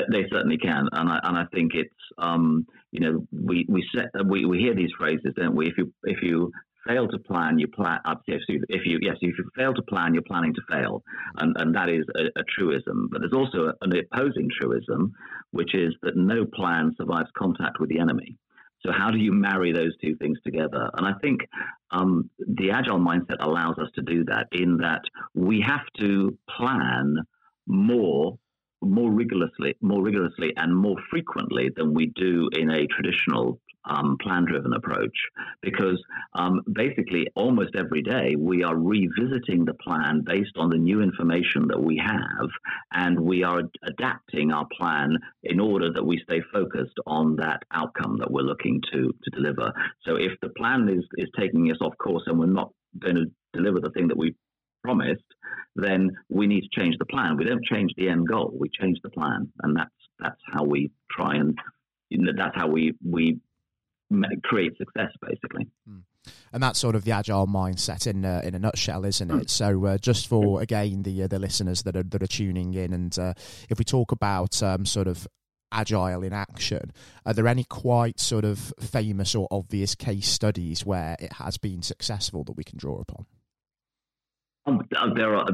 they 0.09 0.27
certainly 0.31 0.59
can, 0.59 0.89
and 0.93 1.09
I 1.09 1.21
and 1.23 1.37
I 1.37 1.45
think 1.53 1.73
it's 1.75 1.95
um, 2.19 2.67
you 2.93 3.01
know 3.01 3.27
we 3.33 3.67
we 3.69 3.87
set 3.95 4.11
we, 4.25 4.45
we 4.45 4.59
hear 4.59 4.75
these 4.75 4.93
phrases, 4.97 5.35
don't 5.37 5.55
we? 5.55 5.69
If 5.69 5.79
you 5.79 5.93
if 6.05 6.23
you 6.23 6.53
fail 6.87 7.09
to 7.09 7.19
plan, 7.19 7.59
you 7.59 7.69
plan. 7.69 7.99
If 8.27 8.43
you, 8.49 8.65
if 8.69 8.87
you 8.87 8.99
yes, 9.01 9.17
if 9.21 9.39
you 9.39 9.51
fail 9.57 9.75
to 9.75 9.83
plan, 9.83 10.15
you're 10.15 10.23
planning 10.23 10.55
to 10.55 10.63
fail, 10.71 11.03
and 11.37 11.57
and 11.59 11.75
that 11.75 11.89
is 11.89 12.05
a, 12.17 12.41
a 12.41 12.45
truism. 12.59 13.09
But 13.11 13.21
there's 13.21 13.33
also 13.33 13.73
an 13.81 13.93
opposing 13.97 14.49
truism, 14.61 15.13
which 15.51 15.75
is 15.75 15.95
that 16.03 16.17
no 16.17 16.45
plan 16.45 16.95
survives 16.97 17.31
contact 17.37 17.81
with 17.81 17.89
the 17.91 17.99
enemy. 17.99 18.37
So 18.85 18.93
how 18.93 19.11
do 19.11 19.19
you 19.19 19.33
marry 19.33 19.73
those 19.73 19.93
two 20.03 20.17
things 20.17 20.39
together? 20.43 20.89
And 20.95 21.07
I 21.07 21.13
think 21.21 21.41
um, 21.91 22.31
the 22.39 22.71
agile 22.71 22.99
mindset 22.99 23.37
allows 23.41 23.77
us 23.79 23.91
to 23.97 24.03
do 24.03 24.25
that. 24.25 24.49
In 24.53 24.79
that 24.79 25.03
we 25.35 25.63
have 25.67 25.85
to 25.99 26.37
plan 26.57 27.17
more 27.67 28.39
more 28.83 29.11
rigorously, 29.11 29.77
more 29.83 30.03
rigorously, 30.03 30.55
and 30.57 30.75
more 30.75 30.97
frequently 31.11 31.71
than 31.77 31.93
we 31.93 32.07
do 32.07 32.49
in 32.53 32.71
a 32.71 32.87
traditional 32.87 33.61
um, 33.85 34.17
plan 34.21 34.45
driven 34.45 34.73
approach 34.73 35.17
because 35.63 36.03
um, 36.35 36.61
basically 36.73 37.27
almost 37.35 37.75
every 37.77 38.03
day 38.03 38.35
we 38.39 38.63
are 38.63 38.77
revisiting 38.77 39.65
the 39.65 39.75
plan 39.75 40.23
based 40.25 40.57
on 40.57 40.71
the 40.71 40.77
new 40.77 41.03
information 41.03 41.67
that 41.69 41.81
we 41.81 41.97
have 41.97 42.49
and 42.93 43.19
we 43.19 43.43
are 43.43 43.63
adapting 43.85 44.53
our 44.53 44.67
plan 44.77 45.17
in 45.43 45.61
order 45.61 45.93
that 45.93 46.05
we 46.05 46.21
stay 46.25 46.41
focused 46.53 46.99
on 47.07 47.37
that 47.37 47.63
outcome 47.73 48.19
that 48.19 48.31
we're 48.31 48.43
looking 48.43 48.81
to, 48.93 49.13
to 49.23 49.31
deliver. 49.31 49.73
So 50.07 50.17
if 50.17 50.33
the 50.43 50.51
plan 50.51 50.89
is, 50.89 51.05
is 51.17 51.29
taking 51.39 51.71
us 51.71 51.79
off 51.81 51.97
course 51.99 52.25
and 52.27 52.39
we're 52.39 52.47
not 52.47 52.73
going 52.99 53.17
to 53.17 53.27
deliver 53.53 53.81
the 53.81 53.91
thing 53.91 54.09
that 54.09 54.17
we 54.17 54.35
promised, 54.83 55.23
then 55.77 56.11
we 56.29 56.47
need 56.47 56.63
to 56.63 56.81
change 56.81 56.97
the 56.99 57.07
plan. 57.07 57.37
We 57.37 57.45
don't 57.45 57.65
change 57.65 57.93
the 57.97 58.09
end 58.09 58.29
goal; 58.29 58.53
we 58.59 58.69
change 58.69 58.99
the 59.03 59.11
plan, 59.11 59.53
and 59.63 59.77
that's 59.77 59.91
that's 60.19 60.41
how 60.53 60.65
we 60.65 60.91
try 61.11 61.37
and 61.37 61.59
you 62.09 62.19
know, 62.19 62.33
that's 62.37 62.57
how 62.57 62.69
we 62.69 62.95
we 63.05 63.39
create 64.45 64.77
success, 64.77 65.13
basically. 65.21 65.69
Mm. 65.89 66.03
And 66.53 66.63
that's 66.63 66.79
sort 66.79 66.97
of 66.97 67.05
the 67.05 67.13
agile 67.13 67.47
mindset 67.47 68.07
in 68.07 68.25
uh, 68.25 68.43
in 68.45 68.55
a 68.55 68.59
nutshell, 68.59 69.05
isn't 69.05 69.31
it? 69.31 69.51
So, 69.51 69.85
uh, 69.87 69.99
just 69.99 70.27
for 70.27 70.61
again 70.61 71.03
the 71.03 71.23
uh, 71.23 71.27
the 71.29 71.39
listeners 71.39 71.83
that 71.85 71.97
are 71.97 72.03
that 72.03 72.23
are 72.23 72.27
tuning 72.27 72.75
in, 72.75 72.93
and 72.93 73.19
uh, 73.19 73.35
if 73.69 73.79
we 73.79 73.85
talk 73.85 74.13
about 74.13 74.63
um, 74.63 74.85
sort 74.85 75.07
of 75.07 75.27
agile 75.73 76.23
in 76.23 76.33
action, 76.33 76.93
are 77.25 77.33
there 77.33 77.47
any 77.47 77.65
quite 77.65 78.21
sort 78.21 78.45
of 78.45 78.73
famous 78.81 79.35
or 79.35 79.47
obvious 79.51 79.95
case 79.95 80.29
studies 80.29 80.85
where 80.85 81.17
it 81.21 81.35
has 81.35 81.57
been 81.57 81.83
successful 81.83 82.45
that 82.45 82.57
we 82.57 82.65
can 82.65 82.79
draw 82.79 83.01
upon? 83.01 83.27
There 85.15 85.35
are 85.37 85.47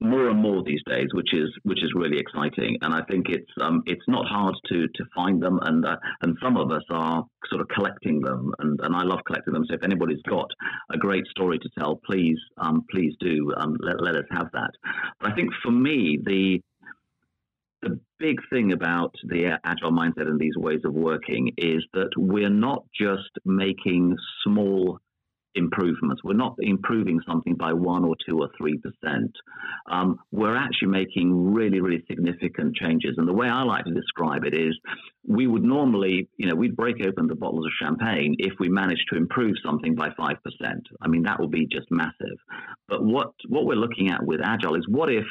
more 0.00 0.28
and 0.28 0.38
more 0.38 0.62
these 0.62 0.82
days, 0.86 1.08
which 1.12 1.32
is 1.32 1.50
which 1.62 1.82
is 1.82 1.92
really 1.94 2.18
exciting, 2.18 2.78
and 2.82 2.94
I 2.94 3.02
think 3.02 3.28
it's 3.28 3.50
um, 3.60 3.82
it's 3.86 4.06
not 4.08 4.26
hard 4.26 4.54
to 4.68 4.88
to 4.88 5.04
find 5.14 5.42
them, 5.42 5.58
and 5.62 5.84
uh, 5.84 5.96
and 6.22 6.36
some 6.42 6.56
of 6.56 6.70
us 6.70 6.82
are 6.90 7.24
sort 7.50 7.60
of 7.60 7.68
collecting 7.68 8.20
them, 8.20 8.52
and, 8.58 8.80
and 8.82 8.94
I 8.94 9.02
love 9.02 9.20
collecting 9.26 9.54
them. 9.54 9.64
So 9.68 9.74
if 9.74 9.82
anybody's 9.82 10.22
got 10.28 10.50
a 10.90 10.98
great 10.98 11.26
story 11.26 11.58
to 11.58 11.68
tell, 11.78 12.00
please 12.04 12.38
um, 12.58 12.84
please 12.90 13.14
do 13.20 13.52
um, 13.56 13.76
let 13.80 14.02
let 14.02 14.16
us 14.16 14.26
have 14.30 14.50
that. 14.52 14.70
But 15.20 15.32
I 15.32 15.34
think 15.34 15.50
for 15.62 15.72
me 15.72 16.18
the 16.24 16.60
the 17.82 17.98
big 18.18 18.38
thing 18.48 18.72
about 18.72 19.14
the 19.24 19.58
agile 19.64 19.90
mindset 19.90 20.28
and 20.28 20.38
these 20.38 20.56
ways 20.56 20.80
of 20.84 20.94
working 20.94 21.50
is 21.58 21.84
that 21.92 22.10
we're 22.16 22.48
not 22.48 22.84
just 22.98 23.30
making 23.44 24.16
small 24.44 25.00
improvements. 25.54 26.22
We're 26.24 26.34
not 26.34 26.56
improving 26.58 27.20
something 27.26 27.54
by 27.54 27.72
one 27.72 28.04
or 28.04 28.16
two 28.28 28.38
or 28.38 28.48
three 28.56 28.78
percent. 28.78 29.32
Um, 29.90 30.18
we're 30.30 30.56
actually 30.56 30.88
making 30.88 31.52
really, 31.52 31.80
really 31.80 32.04
significant 32.08 32.76
changes. 32.76 33.14
And 33.16 33.28
the 33.28 33.32
way 33.32 33.48
I 33.48 33.62
like 33.62 33.84
to 33.84 33.94
describe 33.94 34.44
it 34.44 34.54
is, 34.54 34.78
we 35.26 35.46
would 35.46 35.62
normally, 35.62 36.28
you 36.36 36.48
know, 36.48 36.54
we'd 36.54 36.76
break 36.76 36.96
open 37.06 37.26
the 37.26 37.34
bottles 37.34 37.66
of 37.66 37.72
champagne 37.80 38.36
if 38.38 38.54
we 38.58 38.68
managed 38.68 39.04
to 39.10 39.16
improve 39.16 39.54
something 39.64 39.94
by 39.94 40.10
five 40.16 40.36
percent. 40.42 40.86
I 41.00 41.08
mean, 41.08 41.22
that 41.24 41.38
would 41.40 41.50
be 41.50 41.66
just 41.66 41.90
massive. 41.90 42.38
But 42.88 43.04
what 43.04 43.32
what 43.48 43.66
we're 43.66 43.74
looking 43.74 44.10
at 44.10 44.24
with 44.24 44.40
agile 44.42 44.74
is, 44.74 44.86
what 44.88 45.12
if 45.12 45.24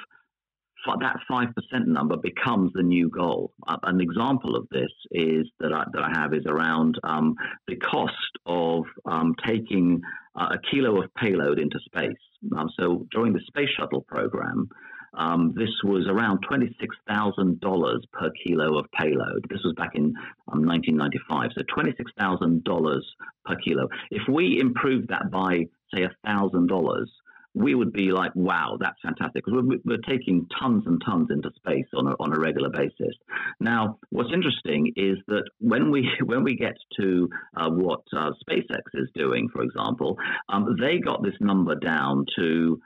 that 0.85 1.17
5% 1.29 1.53
number 1.85 2.17
becomes 2.17 2.71
the 2.73 2.83
new 2.83 3.09
goal. 3.09 3.51
Uh, 3.67 3.77
an 3.83 4.01
example 4.01 4.55
of 4.55 4.67
this 4.69 4.91
is 5.11 5.47
that 5.59 5.73
I, 5.73 5.85
that 5.93 6.03
I 6.03 6.19
have 6.19 6.33
is 6.33 6.45
around 6.45 6.99
um, 7.03 7.35
the 7.67 7.75
cost 7.77 8.13
of 8.45 8.83
um, 9.05 9.35
taking 9.45 10.01
uh, 10.35 10.49
a 10.55 10.57
kilo 10.71 11.01
of 11.01 11.13
payload 11.15 11.59
into 11.59 11.79
space. 11.85 12.17
Um, 12.55 12.69
so 12.79 13.05
during 13.11 13.33
the 13.33 13.41
space 13.47 13.69
shuttle 13.77 14.01
program, 14.01 14.69
um, 15.13 15.53
this 15.57 15.69
was 15.83 16.07
around 16.07 16.45
$26,000 16.49 17.99
per 18.13 18.31
kilo 18.43 18.79
of 18.79 18.85
payload. 18.97 19.45
This 19.49 19.59
was 19.63 19.73
back 19.75 19.91
in 19.95 20.13
um, 20.51 20.65
1995. 20.65 21.49
So 21.55 21.63
$26,000 21.63 22.99
per 23.45 23.55
kilo. 23.57 23.87
If 24.09 24.21
we 24.29 24.59
improve 24.59 25.07
that 25.07 25.29
by, 25.29 25.65
say, 25.93 26.07
$1,000, 26.25 27.05
we 27.53 27.75
would 27.75 27.91
be 27.91 28.11
like, 28.11 28.31
wow, 28.35 28.77
that's 28.79 28.99
fantastic. 29.03 29.43
Because 29.43 29.61
we're, 29.63 29.77
we're, 29.83 29.97
taking 30.07 30.47
tons 30.59 30.83
and 30.85 31.01
tons 31.05 31.29
into 31.31 31.51
space 31.57 31.85
on 31.95 32.07
a, 32.07 32.15
on 32.19 32.33
a 32.33 32.39
regular 32.39 32.69
basis. 32.69 33.15
Now, 33.59 33.99
what's 34.09 34.31
interesting 34.33 34.93
is 34.95 35.17
that 35.27 35.43
when 35.59 35.91
we 35.91 36.09
when 36.25 36.43
we 36.43 36.55
get 36.55 36.75
to 36.99 37.29
uh, 37.55 37.69
what 37.69 38.01
uh, 38.15 38.31
SpaceX 38.47 38.81
is 38.93 39.09
doing, 39.15 39.49
for 39.53 39.63
example, 39.63 40.17
um, 40.49 40.75
they 40.79 40.99
got 40.99 41.23
this 41.23 41.35
number 41.39 41.75
down 41.75 42.25
to 42.37 42.79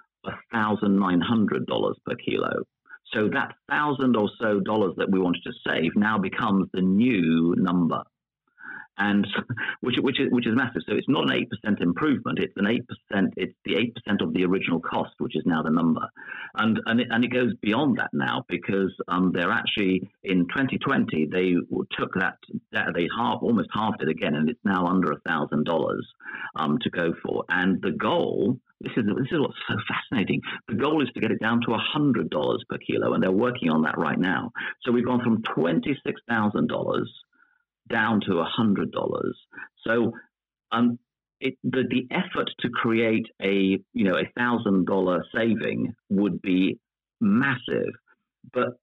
$1,900 0.54 1.94
per 2.06 2.16
kilo. 2.16 2.64
So 3.14 3.30
that 3.30 3.54
thousand 3.70 4.16
or 4.18 4.30
so 4.42 4.60
dollars 4.60 4.96
that 4.98 5.12
we 5.12 5.20
wanted 5.20 5.44
to 5.44 5.54
save 5.68 5.92
now 5.96 6.18
becomes 6.18 6.68
the 6.74 6.82
new 6.82 7.56
number. 7.58 8.02
And 8.98 9.28
which 9.82 9.96
which 10.00 10.20
is 10.20 10.28
which 10.32 10.48
is 10.48 10.56
massive. 10.56 10.82
So 10.88 10.96
it's 10.96 11.10
not 11.10 11.30
an 11.30 11.38
eight 11.38 11.50
percent 11.50 11.82
improvement; 11.82 12.40
it's 12.40 12.54
an 12.58 12.68
eight 12.68 12.86
percent. 12.88 13.34
It's 13.38 13.56
the 13.66 13.76
eight 13.76 13.96
percent 13.96 14.22
of 14.22 14.34
the 14.34 14.46
original 14.46 14.80
cost, 14.80 15.14
which 15.20 15.36
is 15.36 15.44
now 15.46 15.62
the 15.64 15.70
number, 15.70 16.08
and 16.56 16.80
and 16.86 17.00
it, 17.00 17.08
and 17.10 17.24
it 17.24 17.30
goes 17.30 17.54
beyond 17.62 17.98
that 17.98 18.12
now 18.14 18.46
because 18.48 18.94
um, 19.08 19.32
they're 19.34 19.52
actually 19.52 20.10
in 20.24 20.48
2020 20.48 21.28
they 21.32 21.56
took 21.98 22.14
that, 22.16 22.38
that 22.72 22.88
they 22.94 23.08
half 23.16 23.40
almost 23.42 23.70
halved 23.74 24.02
it 24.02 24.10
again, 24.10 24.36
and 24.36 24.50
it's 24.50 24.60
now 24.64 24.88
under 24.88 25.12
a 25.12 25.20
thousand 25.22 25.66
dollars 25.66 26.06
um, 26.56 26.78
to 26.82 26.90
go 26.90 27.14
for, 27.24 27.44
and 27.50 27.82
the 27.82 27.92
goal. 27.92 28.58
This 28.82 28.92
is 28.98 29.06
this 29.06 29.32
is 29.32 29.40
what's 29.40 29.56
so 29.68 29.76
fascinating. 29.88 30.42
The 30.68 30.76
goal 30.76 31.02
is 31.02 31.10
to 31.14 31.22
get 31.22 31.32
it 31.32 31.40
down 31.40 31.62
to 31.62 31.78
hundred 31.78 32.30
dollars 32.30 32.64
per 32.70 32.78
kilo, 32.78 33.14
and 33.14 33.24
they're 33.24 33.32
working 33.32 33.70
on 33.70 33.84
that 33.84 33.98
right 33.98 34.20
now. 34.20 34.52
So 34.84 34.92
we've 34.92 35.06
gone 35.06 35.24
from 35.24 35.44
twenty 35.44 35.98
six 36.06 36.20
thousand 36.28 36.68
dollars 36.68 37.10
down 37.90 38.22
to 38.22 38.44
$100. 38.60 38.92
So 39.86 40.12
um, 40.72 41.00
it, 41.40 41.58
the, 41.64 41.84
the 41.90 42.08
effort 42.12 42.50
to 42.62 42.70
create 42.70 43.28
a 43.42 43.80
you 43.94 44.04
know 44.04 44.18
a 44.18 44.32
thousand 44.38 44.86
dollar 44.86 45.24
saving 45.34 45.94
would 46.10 46.42
be 46.42 46.80
massive, 47.20 47.94
but 48.54 48.78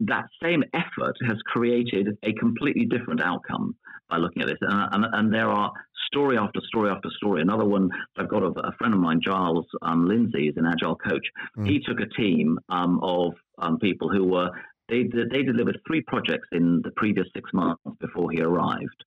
that 0.00 0.24
same 0.42 0.64
effort 0.74 1.14
has 1.28 1.36
created 1.46 2.16
a 2.22 2.32
completely 2.34 2.86
different 2.86 3.22
outcome 3.22 3.76
by 4.08 4.16
looking 4.16 4.42
at 4.42 4.48
this. 4.48 4.58
And, 4.62 4.94
and, 4.94 5.14
and 5.14 5.34
there 5.34 5.48
are 5.48 5.70
story 6.06 6.38
after 6.38 6.60
story 6.66 6.90
after 6.90 7.08
story. 7.16 7.42
Another 7.42 7.66
one 7.66 7.90
I've 8.16 8.28
got 8.28 8.42
of 8.42 8.56
a 8.56 8.72
friend 8.78 8.94
of 8.94 9.00
mine, 9.00 9.20
Giles 9.22 9.66
um, 9.82 10.08
Lindsay, 10.08 10.48
is 10.48 10.54
an 10.56 10.66
agile 10.66 10.96
coach. 10.96 11.26
Mm. 11.58 11.68
He 11.68 11.80
took 11.80 12.00
a 12.00 12.08
team 12.20 12.58
um, 12.70 12.98
of 13.02 13.34
um, 13.58 13.78
people 13.78 14.10
who 14.10 14.24
were 14.24 14.50
they, 14.90 15.04
they 15.04 15.42
delivered 15.42 15.78
three 15.86 16.02
projects 16.02 16.48
in 16.52 16.82
the 16.82 16.90
previous 16.96 17.26
six 17.34 17.50
months 17.52 17.80
before 18.00 18.30
he 18.30 18.40
arrived. 18.40 19.04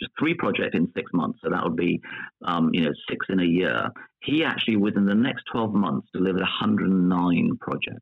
Just 0.00 0.12
three 0.18 0.34
projects 0.34 0.74
in 0.74 0.90
six 0.94 1.10
months, 1.14 1.38
so 1.42 1.50
that 1.50 1.62
would 1.62 1.76
be, 1.76 2.00
um, 2.44 2.70
you 2.72 2.84
know, 2.84 2.92
six 3.08 3.26
in 3.28 3.40
a 3.40 3.44
year. 3.44 3.90
He 4.22 4.44
actually, 4.44 4.76
within 4.76 5.06
the 5.06 5.14
next 5.14 5.44
12 5.52 5.72
months, 5.72 6.08
delivered 6.12 6.40
109 6.40 7.58
projects. 7.60 8.00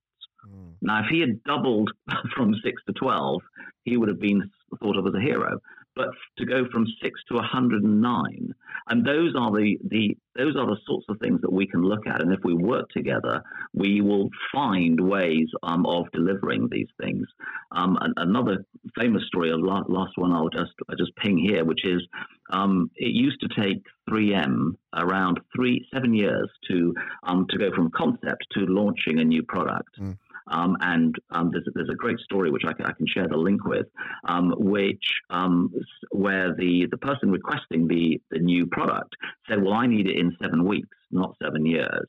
Mm. 0.49 0.73
Now, 0.83 1.05
if 1.05 1.07
he 1.11 1.21
had 1.21 1.43
doubled 1.45 1.91
from 2.35 2.55
six 2.65 2.83
to 2.87 2.93
12, 2.95 3.43
he 3.85 3.97
would 3.97 4.09
have 4.09 4.21
been 4.21 4.51
thought 4.81 4.97
of 4.97 5.07
as 5.07 5.15
a 5.15 5.21
hero 5.21 5.61
but 5.97 6.09
to 6.39 6.45
go 6.45 6.67
from 6.73 6.87
six 7.03 7.21
to 7.29 7.35
109. 7.35 8.55
And 8.89 9.07
those 9.07 9.35
are 9.37 9.51
the, 9.51 9.79
the 9.89 10.17
those 10.37 10.57
are 10.57 10.67
the 10.67 10.77
sorts 10.85 11.07
of 11.09 11.19
things 11.21 11.41
that 11.43 11.53
we 11.53 11.67
can 11.67 11.83
look 11.83 12.07
at. 12.07 12.21
And 12.21 12.33
if 12.33 12.41
we 12.45 12.55
work 12.55 12.89
together, 12.91 13.43
we 13.73 14.01
will 14.01 14.29
find 14.53 14.99
ways 14.99 15.47
um, 15.63 15.87
of 15.87 16.11
delivering 16.13 16.69
these 16.71 16.89
things. 17.01 17.27
Um, 17.71 17.97
another 18.17 18.65
famous 18.99 19.23
story, 19.29 19.51
a 19.51 19.57
last, 19.57 20.19
one 20.19 20.33
I'll 20.33 20.49
just 20.49 20.73
I'll 20.89 20.97
just 20.97 21.15
ping 21.17 21.39
here, 21.39 21.65
which 21.65 21.85
is 21.85 22.03
um, 22.51 22.91
it 22.97 23.15
used 23.15 23.41
to 23.41 23.49
take 23.49 23.83
3M 24.11 24.77
around 24.97 25.41
three 25.55 25.87
seven 25.93 26.13
years 26.13 26.51
to 26.69 26.95
um, 27.23 27.47
to 27.51 27.59
go 27.59 27.71
from 27.75 27.91
concept 27.91 28.45
to 28.53 28.67
launching 28.67 29.21
a 29.21 29.25
new 29.25 29.43
product. 29.43 30.01
Mm. 30.01 30.19
Um, 30.47 30.77
and 30.81 31.15
um, 31.31 31.51
there's, 31.53 31.67
there's 31.75 31.89
a 31.89 31.95
great 31.95 32.19
story 32.21 32.51
which 32.51 32.65
I 32.67 32.73
can, 32.73 32.87
I 32.87 32.93
can 32.93 33.07
share 33.07 33.29
the 33.29 33.37
link 33.37 33.65
with, 33.65 33.87
um, 34.25 34.55
which 34.59 35.05
um, 35.31 35.73
where 36.11 36.55
the, 36.55 36.87
the 36.91 36.99
person 36.99 37.31
requesting 37.31 37.89
the, 37.89 38.21
the 38.31 38.39
new 38.39 38.67
product 38.67 39.15
said, 39.49 39.63
"Well, 39.63 39.75
I 39.75 39.87
need 39.87 40.07
it 40.07 40.19
in 40.19 40.37
seven 40.43 40.65
weeks, 40.65 40.97
not 41.11 41.35
seven 41.43 41.65
years." 41.65 42.09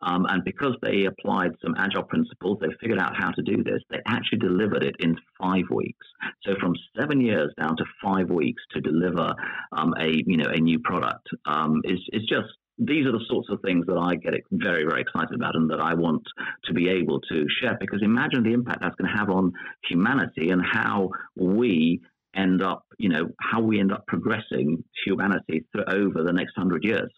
Um, 0.00 0.26
and 0.28 0.44
because 0.44 0.76
they 0.80 1.06
applied 1.06 1.52
some 1.62 1.74
agile 1.76 2.04
principles, 2.04 2.58
they 2.60 2.68
figured 2.80 3.00
out 3.00 3.16
how 3.16 3.30
to 3.32 3.42
do 3.42 3.64
this. 3.64 3.82
They 3.90 4.00
actually 4.06 4.38
delivered 4.38 4.84
it 4.84 4.94
in 5.00 5.16
five 5.40 5.64
weeks. 5.70 6.06
So 6.44 6.54
from 6.60 6.74
seven 6.98 7.20
years 7.20 7.52
down 7.58 7.76
to 7.78 7.84
five 8.02 8.30
weeks 8.30 8.62
to 8.72 8.80
deliver 8.80 9.34
um, 9.72 9.94
a 9.98 10.22
you 10.24 10.36
know 10.36 10.50
a 10.50 10.60
new 10.60 10.78
product 10.78 11.28
um, 11.46 11.82
is 11.84 11.98
is 12.12 12.22
just 12.28 12.48
these 12.78 13.06
are 13.06 13.12
the 13.12 13.24
sorts 13.28 13.48
of 13.50 13.60
things 13.60 13.86
that 13.86 13.96
I 13.96 14.14
get 14.14 14.34
very, 14.52 14.84
very 14.84 15.02
excited 15.02 15.34
about 15.34 15.56
and 15.56 15.70
that 15.70 15.80
I 15.80 15.94
want 15.94 16.22
to 16.64 16.72
be 16.72 16.88
able 16.88 17.20
to 17.22 17.46
share 17.60 17.76
because 17.80 18.00
imagine 18.02 18.44
the 18.44 18.52
impact 18.52 18.80
that's 18.82 18.94
going 18.94 19.10
to 19.12 19.18
have 19.18 19.30
on 19.30 19.52
humanity 19.88 20.50
and 20.50 20.62
how 20.64 21.10
we 21.36 22.00
end 22.36 22.62
up, 22.62 22.84
you 22.98 23.08
know, 23.08 23.30
how 23.40 23.60
we 23.60 23.80
end 23.80 23.92
up 23.92 24.06
progressing 24.06 24.84
humanity 25.04 25.64
over 25.88 26.22
the 26.22 26.32
next 26.32 26.52
hundred 26.56 26.84
years. 26.84 27.10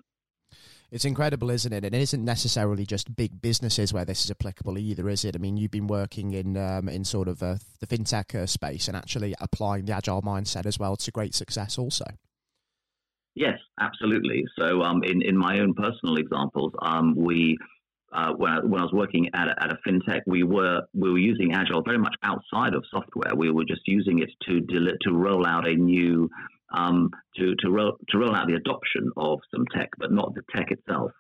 It's 0.91 1.05
incredible, 1.05 1.51
isn't 1.51 1.73
it? 1.73 1.85
And 1.85 1.95
it 1.95 2.01
isn't 2.01 2.25
necessarily 2.25 2.85
just 2.85 3.15
big 3.15 3.41
businesses 3.41 3.93
where 3.93 4.05
this 4.05 4.25
is 4.25 4.31
applicable 4.31 4.77
either, 4.77 5.09
is 5.09 5.25
it? 5.25 5.37
I 5.37 5.39
mean, 5.39 5.57
you've 5.57 5.71
been 5.71 5.87
working 5.87 6.33
in 6.33 6.57
um, 6.57 6.89
in 6.89 7.05
sort 7.05 7.29
of 7.29 7.43
uh, 7.43 7.57
the 7.79 7.87
fintech 7.87 8.35
uh, 8.35 8.47
space 8.47 8.89
and 8.89 8.97
actually 8.97 9.35
applying 9.41 9.85
the 9.85 9.93
agile 9.93 10.23
mindset 10.23 10.67
as 10.67 10.79
well 10.81 10.97
to 10.97 11.11
great 11.13 11.35
success, 11.35 11.79
also. 11.79 12.07
Yes, 13.41 13.59
absolutely. 13.81 14.45
So, 14.59 14.83
um, 14.83 15.03
in 15.03 15.23
in 15.23 15.35
my 15.35 15.61
own 15.61 15.73
personal 15.73 16.17
examples, 16.17 16.73
um, 16.83 17.15
we 17.17 17.57
uh, 18.13 18.33
when, 18.37 18.53
I, 18.53 18.59
when 18.61 18.81
I 18.81 18.85
was 18.85 18.93
working 18.93 19.31
at 19.33 19.49
a, 19.49 19.55
at 19.63 19.71
a 19.73 19.79
fintech, 19.87 20.21
we 20.27 20.43
were 20.43 20.83
we 20.93 21.11
were 21.11 21.19
using 21.33 21.55
Agile 21.55 21.83
very 21.83 21.97
much 21.97 22.15
outside 22.23 22.75
of 22.75 22.85
software. 22.91 23.35
We 23.35 23.51
were 23.51 23.65
just 23.65 23.81
using 23.87 24.19
it 24.19 24.29
to 24.47 24.61
to 25.05 25.13
roll 25.15 25.47
out 25.47 25.67
a 25.67 25.75
new 25.75 26.29
um, 26.77 27.09
to 27.37 27.55
to 27.61 27.71
roll 27.71 27.97
to 28.11 28.19
roll 28.19 28.37
out 28.37 28.47
the 28.47 28.57
adoption 28.57 29.11
of 29.17 29.39
some 29.51 29.65
tech, 29.75 29.89
but 29.97 30.13
not 30.13 30.35
the 30.35 30.43
tech 30.55 30.71
itself. 30.71 31.11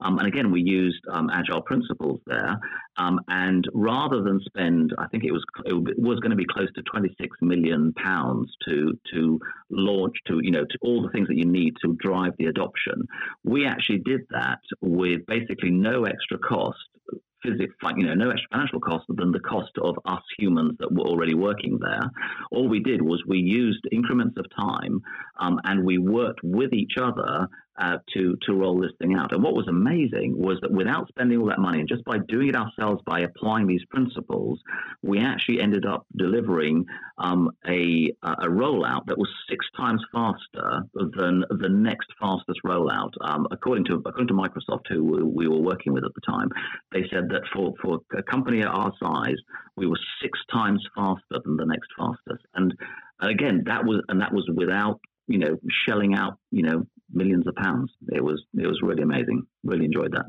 Um, 0.00 0.18
and 0.18 0.28
again, 0.28 0.50
we 0.50 0.62
used 0.62 1.00
um, 1.10 1.30
agile 1.32 1.62
principles 1.62 2.20
there. 2.26 2.58
Um, 2.96 3.20
and 3.28 3.64
rather 3.74 4.22
than 4.22 4.40
spend, 4.46 4.94
I 4.98 5.06
think 5.08 5.24
it 5.24 5.32
was 5.32 5.44
it 5.64 5.98
was 5.98 6.20
going 6.20 6.30
to 6.30 6.36
be 6.36 6.46
close 6.46 6.68
to 6.74 6.82
26 6.82 7.36
million 7.42 7.92
pounds 7.94 8.50
to 8.66 8.98
to 9.12 9.40
launch 9.70 10.16
to 10.26 10.40
you 10.42 10.50
know 10.50 10.64
to 10.64 10.78
all 10.82 11.02
the 11.02 11.10
things 11.10 11.28
that 11.28 11.36
you 11.36 11.44
need 11.44 11.74
to 11.82 11.96
drive 12.00 12.32
the 12.38 12.46
adoption. 12.46 13.06
We 13.44 13.66
actually 13.66 13.98
did 13.98 14.22
that 14.30 14.60
with 14.80 15.26
basically 15.26 15.70
no 15.70 16.04
extra 16.04 16.38
cost 16.38 16.78
physics, 17.42 17.74
you 17.96 18.06
know, 18.06 18.14
no 18.14 18.30
extra 18.30 18.48
financial 18.50 18.80
cost 18.80 19.04
than 19.08 19.32
the 19.32 19.40
cost 19.40 19.70
of 19.80 19.96
us 20.04 20.22
humans 20.38 20.72
that 20.78 20.92
were 20.92 21.06
already 21.06 21.34
working 21.34 21.78
there. 21.80 22.10
All 22.50 22.68
we 22.68 22.80
did 22.80 23.00
was 23.02 23.22
we 23.26 23.38
used 23.38 23.86
increments 23.92 24.36
of 24.38 24.46
time 24.58 25.00
um, 25.38 25.60
and 25.64 25.84
we 25.84 25.98
worked 25.98 26.40
with 26.42 26.72
each 26.72 26.94
other 27.00 27.48
uh, 27.78 27.98
to 28.14 28.36
to 28.42 28.54
roll 28.54 28.80
this 28.80 28.92
thing 29.00 29.14
out. 29.14 29.32
And 29.32 29.42
what 29.42 29.54
was 29.54 29.68
amazing 29.68 30.34
was 30.36 30.58
that 30.62 30.70
without 30.70 31.08
spending 31.08 31.38
all 31.38 31.46
that 31.46 31.60
money 31.60 31.80
and 31.80 31.88
just 31.88 32.04
by 32.04 32.18
doing 32.28 32.48
it 32.48 32.56
ourselves, 32.56 33.02
by 33.06 33.20
applying 33.20 33.66
these 33.66 33.84
principles, 33.90 34.60
we 35.02 35.20
actually 35.20 35.60
ended 35.60 35.86
up 35.86 36.06
delivering 36.16 36.84
um, 37.18 37.50
a 37.66 38.12
a 38.22 38.48
rollout 38.48 39.06
that 39.06 39.18
was 39.18 39.28
six 39.48 39.64
times 39.76 40.02
faster 40.12 40.82
than 40.94 41.44
the 41.50 41.68
next 41.68 42.08
fastest 42.20 42.60
rollout. 42.64 43.12
Um, 43.20 43.46
according 43.50 43.84
to 43.86 43.94
according 43.94 44.28
to 44.28 44.34
Microsoft, 44.34 44.88
who 44.88 45.04
we 45.04 45.48
were 45.48 45.60
working 45.60 45.92
with 45.92 46.04
at 46.04 46.14
the 46.14 46.32
time, 46.32 46.48
they 46.92 47.04
said 47.12 47.28
that 47.30 47.42
for 47.52 47.74
for 47.82 48.00
a 48.16 48.22
company 48.22 48.62
our 48.64 48.92
size, 49.00 49.36
we 49.76 49.86
were 49.86 49.98
six 50.22 50.38
times 50.52 50.84
faster 50.94 51.40
than 51.44 51.56
the 51.56 51.66
next 51.66 51.88
fastest. 51.96 52.44
And 52.54 52.74
again, 53.20 53.62
that 53.66 53.84
was 53.84 54.02
and 54.08 54.20
that 54.20 54.32
was 54.32 54.48
without 54.54 55.00
you 55.26 55.38
know 55.38 55.58
shelling 55.86 56.14
out 56.14 56.38
you 56.50 56.62
know 56.62 56.86
millions 57.12 57.46
of 57.46 57.54
pounds. 57.54 57.92
It 58.08 58.22
was 58.22 58.42
it 58.54 58.66
was 58.66 58.80
really 58.82 59.02
amazing. 59.02 59.46
Really 59.64 59.84
enjoyed 59.84 60.12
that. 60.12 60.26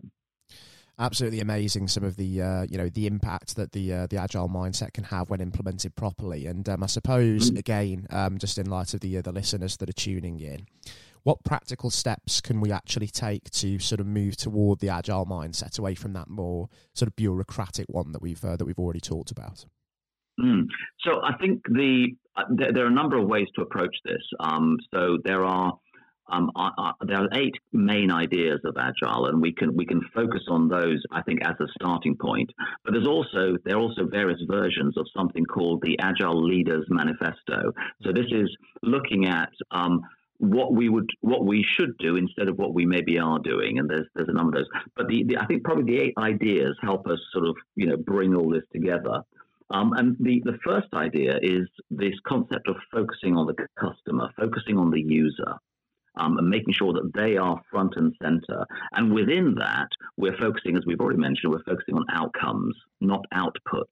Absolutely 0.97 1.39
amazing. 1.39 1.87
Some 1.87 2.03
of 2.03 2.17
the 2.17 2.41
uh, 2.41 2.65
you 2.69 2.77
know 2.77 2.89
the 2.89 3.07
impact 3.07 3.55
that 3.55 3.71
the 3.71 3.93
uh, 3.93 4.07
the 4.07 4.17
agile 4.17 4.49
mindset 4.49 4.93
can 4.93 5.05
have 5.05 5.29
when 5.29 5.39
implemented 5.39 5.95
properly. 5.95 6.45
And 6.45 6.67
um, 6.67 6.83
I 6.83 6.87
suppose 6.87 7.49
mm-hmm. 7.49 7.57
again, 7.57 8.07
um, 8.09 8.37
just 8.37 8.57
in 8.57 8.69
light 8.69 8.93
of 8.93 8.99
the 8.99 9.17
uh, 9.17 9.21
the 9.21 9.31
listeners 9.31 9.77
that 9.77 9.89
are 9.89 9.93
tuning 9.93 10.41
in, 10.41 10.67
what 11.23 11.43
practical 11.45 11.89
steps 11.89 12.41
can 12.41 12.59
we 12.59 12.71
actually 12.71 13.07
take 13.07 13.49
to 13.51 13.79
sort 13.79 14.01
of 14.01 14.07
move 14.07 14.35
toward 14.35 14.79
the 14.79 14.89
agile 14.89 15.25
mindset 15.25 15.79
away 15.79 15.95
from 15.95 16.11
that 16.13 16.27
more 16.27 16.67
sort 16.93 17.07
of 17.07 17.15
bureaucratic 17.15 17.85
one 17.87 18.11
that 18.11 18.21
we've 18.21 18.43
uh, 18.43 18.57
that 18.57 18.65
we've 18.65 18.79
already 18.79 18.99
talked 18.99 19.31
about? 19.31 19.65
Mm. 20.37 20.67
So 20.99 21.21
I 21.23 21.37
think 21.37 21.63
the 21.65 22.07
uh, 22.35 22.43
there, 22.49 22.73
there, 22.73 22.83
are 22.83 22.89
a 22.89 22.93
number 22.93 23.17
of 23.17 23.27
ways 23.27 23.47
to 23.55 23.61
approach 23.61 23.95
this. 24.03 24.21
Um, 24.39 24.77
so 24.93 25.17
there 25.23 25.45
are 25.45 25.77
um, 26.31 26.51
there 27.05 27.17
are 27.17 27.29
eight 27.33 27.55
main 27.73 28.11
ideas 28.11 28.59
of 28.65 28.75
agile, 28.77 29.27
and 29.27 29.41
we 29.41 29.53
can 29.53 29.75
we 29.75 29.85
can 29.85 30.01
focus 30.13 30.41
on 30.47 30.67
those. 30.67 31.01
I 31.11 31.21
think 31.21 31.39
as 31.43 31.55
a 31.59 31.67
starting 31.79 32.15
point. 32.15 32.49
But 32.83 32.93
there's 32.93 33.07
also 33.07 33.57
there 33.65 33.77
are 33.77 33.81
also 33.81 34.05
various 34.05 34.41
versions 34.47 34.97
of 34.97 35.07
something 35.15 35.45
called 35.45 35.81
the 35.81 35.97
Agile 35.99 36.43
Leaders 36.43 36.85
Manifesto. 36.89 37.73
So 38.03 38.11
this 38.11 38.27
is 38.31 38.49
looking 38.83 39.27
at 39.27 39.49
um, 39.71 40.01
what 40.39 40.73
we 40.73 40.87
would 40.87 41.09
what 41.19 41.45
we 41.45 41.65
should 41.77 41.97
do 41.97 42.15
instead 42.15 42.47
of 42.47 42.57
what 42.57 42.73
we 42.73 42.85
maybe 42.85 43.19
are 43.19 43.39
doing 43.39 43.77
and 43.77 43.89
there's 43.89 44.07
there's 44.15 44.29
a 44.29 44.33
number 44.33 44.57
of 44.57 44.63
those 44.63 44.81
but 44.95 45.05
the, 45.07 45.23
the, 45.25 45.37
i 45.37 45.45
think 45.45 45.63
probably 45.65 45.83
the 45.83 46.01
eight 46.01 46.13
ideas 46.17 46.77
help 46.81 47.05
us 47.07 47.19
sort 47.33 47.45
of 47.45 47.55
you 47.75 47.85
know 47.85 47.97
bring 47.97 48.33
all 48.33 48.49
this 48.49 48.63
together 48.71 49.21
um, 49.71 49.93
and 49.97 50.15
the, 50.19 50.41
the 50.45 50.57
first 50.65 50.87
idea 50.93 51.37
is 51.43 51.67
this 51.91 52.13
concept 52.25 52.69
of 52.69 52.77
focusing 52.91 53.35
on 53.35 53.47
the 53.47 53.67
customer 53.77 54.29
focusing 54.37 54.77
on 54.77 54.89
the 54.91 55.01
user 55.01 55.55
um, 56.17 56.37
and 56.37 56.49
making 56.49 56.73
sure 56.73 56.93
that 56.93 57.11
they 57.13 57.37
are 57.37 57.61
front 57.69 57.93
and 57.95 58.15
center. 58.21 58.65
And 58.93 59.13
within 59.13 59.55
that, 59.59 59.89
we're 60.17 60.37
focusing, 60.37 60.77
as 60.77 60.83
we've 60.85 60.99
already 60.99 61.19
mentioned, 61.19 61.51
we're 61.51 61.63
focusing 61.63 61.95
on 61.95 62.05
outcomes, 62.11 62.75
not 63.01 63.25
outputs. 63.33 63.85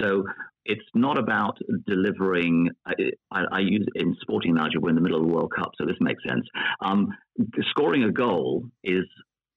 So 0.00 0.24
it's 0.64 0.84
not 0.94 1.18
about 1.18 1.58
delivering. 1.86 2.70
I, 2.86 3.44
I, 3.52 3.60
use 3.60 3.86
in 3.94 4.16
sporting 4.20 4.52
analogy, 4.52 4.78
we're 4.78 4.90
in 4.90 4.94
the 4.94 5.00
middle 5.00 5.20
of 5.20 5.26
the 5.26 5.32
World 5.32 5.52
Cup, 5.54 5.72
so 5.78 5.86
this 5.86 5.96
makes 6.00 6.22
sense. 6.28 6.46
Um, 6.80 7.08
scoring 7.70 8.04
a 8.04 8.12
goal 8.12 8.64
is 8.82 9.04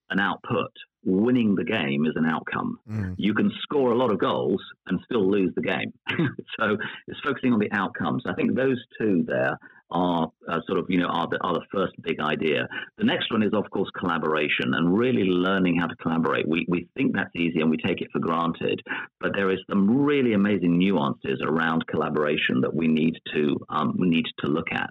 an 0.10 0.20
output. 0.20 0.72
Winning 1.06 1.56
the 1.56 1.64
game 1.64 2.06
is 2.06 2.14
an 2.16 2.26
outcome. 2.26 2.80
Mm. 2.90 3.16
You 3.18 3.34
can 3.34 3.52
score 3.62 3.92
a 3.92 3.98
lot 3.98 4.12
of 4.12 4.20
goals 4.20 4.62
and 4.88 5.00
still 5.06 5.30
lose 5.30 5.52
the 5.56 5.62
game. 5.62 5.94
so 6.60 6.78
it's 7.08 7.20
focusing 7.24 7.54
on 7.54 7.60
the 7.60 7.72
outcomes. 7.72 8.24
I 8.26 8.34
think 8.34 8.56
those 8.56 8.82
two 9.00 9.24
there 9.28 9.58
are 9.94 10.28
uh, 10.50 10.60
sort 10.68 10.80
of, 10.80 10.86
you 10.90 10.98
know, 10.98 11.08
are 11.08 11.28
the, 11.30 11.38
are 11.42 11.54
the 11.54 11.66
first 11.72 11.94
big 12.02 12.20
idea. 12.20 12.68
The 12.98 13.04
next 13.04 13.32
one 13.32 13.44
is, 13.44 13.52
of 13.54 13.70
course, 13.70 13.90
collaboration 13.98 14.74
and 14.74 14.98
really 14.98 15.24
learning 15.24 15.78
how 15.80 15.88
to 15.88 15.96
collaborate. 15.98 16.48
We, 16.48 16.66
we 16.68 16.88
think 16.98 17.14
that's 17.14 17.36
easy 17.36 17.62
and 17.62 17.70
we 17.70 17.78
take 17.78 18.02
it 18.02 18.08
for 18.12 18.20
granted, 18.20 18.82
but 19.20 19.32
there 19.36 19.52
is 19.52 19.60
some 19.70 20.04
really 20.04 20.34
amazing 20.34 20.78
nuances 20.78 21.42
around 21.46 21.86
collaboration 21.88 22.62
that 22.62 22.74
we 22.74 22.88
need 22.88 23.14
to, 23.34 23.56
um, 23.70 23.94
need 23.98 24.26
to 24.40 24.48
look 24.48 24.72
at. 24.72 24.90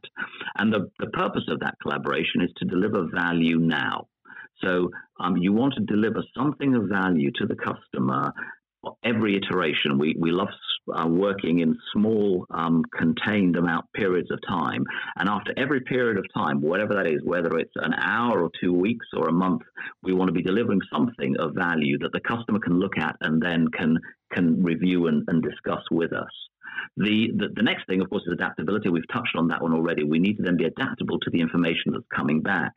And 0.59 0.73
the, 0.73 0.89
the 1.01 1.11
purpose 1.11 1.45
of 1.49 1.61
that 1.61 1.75
collaboration 1.83 2.41
is 2.43 2.51
to 2.59 2.65
deliver 2.65 3.09
value 3.13 3.59
now. 3.59 4.07
So 4.63 4.91
um, 5.21 5.37
you 5.37 5.53
want 5.53 5.75
to 5.75 5.81
deliver 5.81 6.23
something 6.37 6.75
of 6.75 6.89
value 6.89 7.31
to 7.37 7.47
the 7.47 7.57
customer 7.57 8.33
every 9.05 9.37
iteration. 9.37 9.99
We, 9.99 10.17
we 10.19 10.31
love 10.31 10.49
uh, 10.93 11.07
working 11.07 11.61
in 11.61 11.77
small, 11.93 12.47
um, 12.51 12.83
contained 12.97 13.57
amount 13.57 13.87
periods 13.95 14.31
of 14.31 14.41
time. 14.49 14.85
And 15.17 15.29
after 15.29 15.55
every 15.57 15.81
period 15.81 16.19
of 16.19 16.25
time, 16.35 16.61
whatever 16.61 16.95
that 16.95 17.07
is, 17.07 17.21
whether 17.25 17.57
it's 17.59 17.73
an 17.77 17.95
hour 17.95 18.43
or 18.43 18.51
two 18.61 18.73
weeks 18.73 19.07
or 19.17 19.29
a 19.29 19.33
month, 19.33 19.63
we 20.03 20.13
want 20.13 20.29
to 20.29 20.33
be 20.33 20.43
delivering 20.43 20.81
something 20.93 21.37
of 21.39 21.55
value 21.55 21.99
that 21.99 22.13
the 22.13 22.21
customer 22.21 22.59
can 22.59 22.79
look 22.79 22.99
at 22.99 23.17
and 23.21 23.41
then 23.41 23.69
can 23.69 23.99
can 24.33 24.63
review 24.63 25.09
and, 25.09 25.25
and 25.29 25.43
discuss 25.43 25.83
with 25.91 26.13
us. 26.13 26.31
The, 26.97 27.31
the, 27.37 27.49
the 27.55 27.63
next 27.63 27.87
thing, 27.87 28.01
of 28.01 28.11
course, 28.11 28.23
is 28.27 28.33
adaptability. 28.33 28.89
We've 28.89 29.09
touched 29.13 29.37
on 29.37 29.49
that 29.49 29.63
one 29.63 29.73
already. 29.73 30.05
We 30.05 30.19
need 30.19 30.37
to 30.39 30.43
then 30.43 30.57
be 30.57 30.65
adaptable 30.65 31.19
to 31.21 31.31
the 31.31 31.41
information 31.41 31.93
that's 31.93 32.05
coming 32.15 32.41
back, 32.41 32.73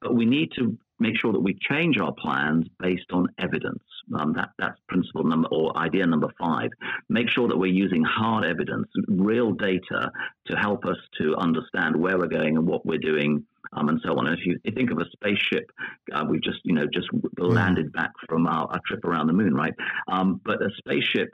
but 0.00 0.14
we 0.14 0.24
need 0.24 0.52
to 0.58 0.76
make 0.98 1.18
sure 1.18 1.32
that 1.32 1.40
we 1.40 1.56
change 1.60 1.98
our 1.98 2.12
plans 2.12 2.66
based 2.78 3.10
on 3.12 3.26
evidence. 3.38 3.82
Um, 4.18 4.34
that, 4.34 4.50
that's 4.58 4.78
principle 4.88 5.24
number 5.24 5.48
or 5.48 5.76
idea 5.78 6.06
number 6.06 6.28
five. 6.38 6.70
Make 7.08 7.30
sure 7.30 7.48
that 7.48 7.56
we're 7.56 7.72
using 7.72 8.04
hard 8.04 8.44
evidence, 8.44 8.86
real 9.08 9.52
data 9.52 10.10
to 10.46 10.56
help 10.56 10.84
us 10.84 10.98
to 11.18 11.36
understand 11.36 11.96
where 11.96 12.18
we're 12.18 12.26
going 12.26 12.56
and 12.56 12.66
what 12.66 12.84
we're 12.84 12.98
doing 12.98 13.46
um, 13.72 13.88
and 13.88 14.00
so 14.04 14.18
on. 14.18 14.26
And 14.26 14.38
if 14.38 14.44
you, 14.46 14.58
think 14.74 14.90
of 14.90 14.98
a 14.98 15.06
spaceship, 15.12 15.70
uh, 16.12 16.24
we've 16.28 16.42
just 16.42 16.60
you 16.64 16.74
know 16.74 16.86
just 16.92 17.08
landed 17.38 17.92
back 17.92 18.10
from 18.28 18.46
our, 18.46 18.66
our 18.66 18.80
trip 18.86 19.04
around 19.04 19.26
the 19.26 19.32
moon, 19.32 19.54
right? 19.54 19.74
Um, 20.08 20.40
but 20.44 20.62
a 20.62 20.70
spaceship 20.78 21.30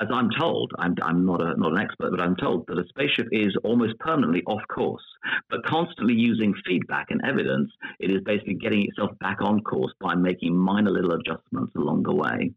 as 0.00 0.08
I'm 0.12 0.30
told, 0.38 0.72
I'm, 0.78 0.94
I'm 1.02 1.24
not, 1.24 1.40
a, 1.40 1.58
not 1.58 1.72
an 1.72 1.78
expert, 1.78 2.10
but 2.10 2.20
I'm 2.20 2.36
told 2.36 2.66
that 2.66 2.78
a 2.78 2.84
spaceship 2.88 3.28
is 3.32 3.56
almost 3.62 3.98
permanently 3.98 4.42
off 4.46 4.62
course. 4.68 5.04
But 5.50 5.64
constantly 5.66 6.14
using 6.14 6.54
feedback 6.66 7.06
and 7.10 7.20
evidence, 7.24 7.70
it 8.00 8.10
is 8.10 8.20
basically 8.24 8.54
getting 8.54 8.86
itself 8.86 9.10
back 9.20 9.40
on 9.40 9.60
course 9.62 9.92
by 10.00 10.14
making 10.14 10.56
minor 10.56 10.90
little 10.90 11.12
adjustments 11.12 11.72
along 11.76 12.02
the 12.02 12.14
way. 12.14 12.52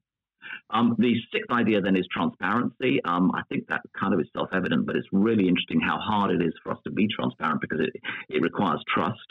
Um, 0.69 0.95
the 0.97 1.15
sixth 1.31 1.51
idea 1.51 1.81
then 1.81 1.95
is 1.95 2.07
transparency. 2.11 3.01
Um, 3.03 3.31
I 3.33 3.41
think 3.49 3.67
that 3.67 3.81
kind 3.99 4.13
of 4.13 4.19
is 4.19 4.27
self 4.33 4.49
evident, 4.53 4.85
but 4.85 4.95
it's 4.95 5.07
really 5.11 5.47
interesting 5.47 5.79
how 5.79 5.97
hard 5.97 6.31
it 6.31 6.41
is 6.41 6.53
for 6.63 6.71
us 6.71 6.79
to 6.85 6.91
be 6.91 7.07
transparent 7.07 7.61
because 7.61 7.79
it, 7.79 7.93
it 8.29 8.41
requires 8.41 8.81
trust. 8.93 9.27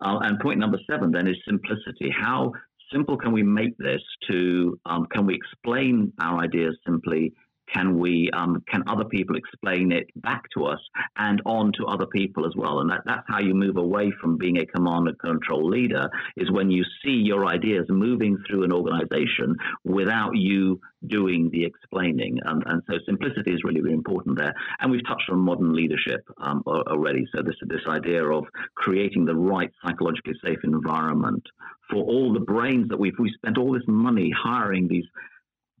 Uh, 0.00 0.18
and 0.22 0.40
point 0.40 0.58
number 0.58 0.78
seven 0.90 1.10
then 1.10 1.26
is 1.26 1.36
simplicity. 1.46 2.10
How 2.10 2.52
simple 2.92 3.16
can 3.16 3.32
we 3.32 3.42
make 3.42 3.76
this 3.78 4.02
to, 4.30 4.78
um, 4.86 5.06
can 5.06 5.26
we 5.26 5.34
explain 5.34 6.12
our 6.20 6.40
ideas 6.40 6.76
simply 6.86 7.32
can 7.72 7.98
we 7.98 8.30
um, 8.32 8.62
can 8.68 8.82
other 8.86 9.04
people 9.04 9.36
explain 9.36 9.92
it 9.92 10.08
back 10.16 10.44
to 10.56 10.64
us 10.64 10.80
and 11.16 11.40
on 11.44 11.72
to 11.78 11.86
other 11.86 12.06
people 12.06 12.46
as 12.46 12.52
well? 12.56 12.80
And 12.80 12.90
that, 12.90 13.02
that's 13.04 13.26
how 13.28 13.40
you 13.40 13.54
move 13.54 13.76
away 13.76 14.12
from 14.20 14.36
being 14.36 14.58
a 14.58 14.66
command 14.66 15.08
and 15.08 15.18
control 15.18 15.68
leader 15.68 16.08
is 16.36 16.50
when 16.50 16.70
you 16.70 16.84
see 17.04 17.22
your 17.24 17.46
ideas 17.46 17.86
moving 17.88 18.36
through 18.46 18.64
an 18.64 18.72
organization 18.72 19.56
without 19.84 20.36
you 20.36 20.80
doing 21.06 21.50
the 21.50 21.64
explaining. 21.64 22.38
And, 22.44 22.62
and 22.66 22.82
so 22.88 22.98
simplicity 23.06 23.52
is 23.52 23.64
really 23.64 23.80
really 23.80 23.94
important 23.94 24.38
there. 24.38 24.54
And 24.80 24.90
we've 24.90 25.06
touched 25.06 25.30
on 25.30 25.38
modern 25.38 25.74
leadership 25.74 26.22
um, 26.38 26.62
already. 26.66 27.26
So 27.34 27.42
this 27.42 27.56
this 27.62 27.86
idea 27.88 28.24
of 28.24 28.44
creating 28.74 29.24
the 29.24 29.34
right 29.34 29.70
psychologically 29.84 30.34
safe 30.44 30.58
environment 30.64 31.42
for 31.90 32.02
all 32.04 32.32
the 32.32 32.40
brains 32.40 32.88
that 32.88 32.98
we've 32.98 33.18
we 33.18 33.32
spent 33.34 33.58
all 33.58 33.72
this 33.72 33.86
money 33.86 34.32
hiring 34.36 34.88
these 34.88 35.04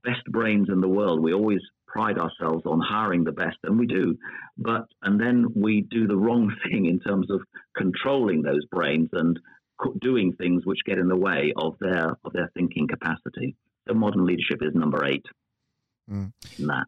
best 0.04 0.24
brains 0.28 0.68
in 0.70 0.80
the 0.80 0.88
world. 0.88 1.20
We 1.20 1.32
always 1.32 1.60
pride 1.86 2.18
ourselves 2.18 2.64
on 2.66 2.80
hiring 2.80 3.24
the 3.24 3.32
best, 3.32 3.56
and 3.62 3.78
we 3.78 3.86
do. 3.86 4.16
But 4.58 4.86
and 5.02 5.20
then 5.20 5.46
we 5.54 5.82
do 5.82 6.06
the 6.06 6.16
wrong 6.16 6.54
thing 6.64 6.86
in 6.86 7.00
terms 7.00 7.30
of 7.30 7.40
controlling 7.76 8.42
those 8.42 8.64
brains 8.66 9.08
and 9.12 9.38
doing 10.00 10.32
things 10.32 10.64
which 10.64 10.84
get 10.86 10.98
in 10.98 11.08
the 11.08 11.16
way 11.16 11.52
of 11.56 11.76
their 11.80 12.16
of 12.24 12.32
their 12.32 12.50
thinking 12.54 12.88
capacity. 12.88 13.56
So 13.88 13.94
modern 13.94 14.24
leadership 14.24 14.58
is 14.62 14.74
number 14.74 15.04
eight. 15.04 15.26
Mm. 16.10 16.32
In 16.58 16.66
that. 16.66 16.86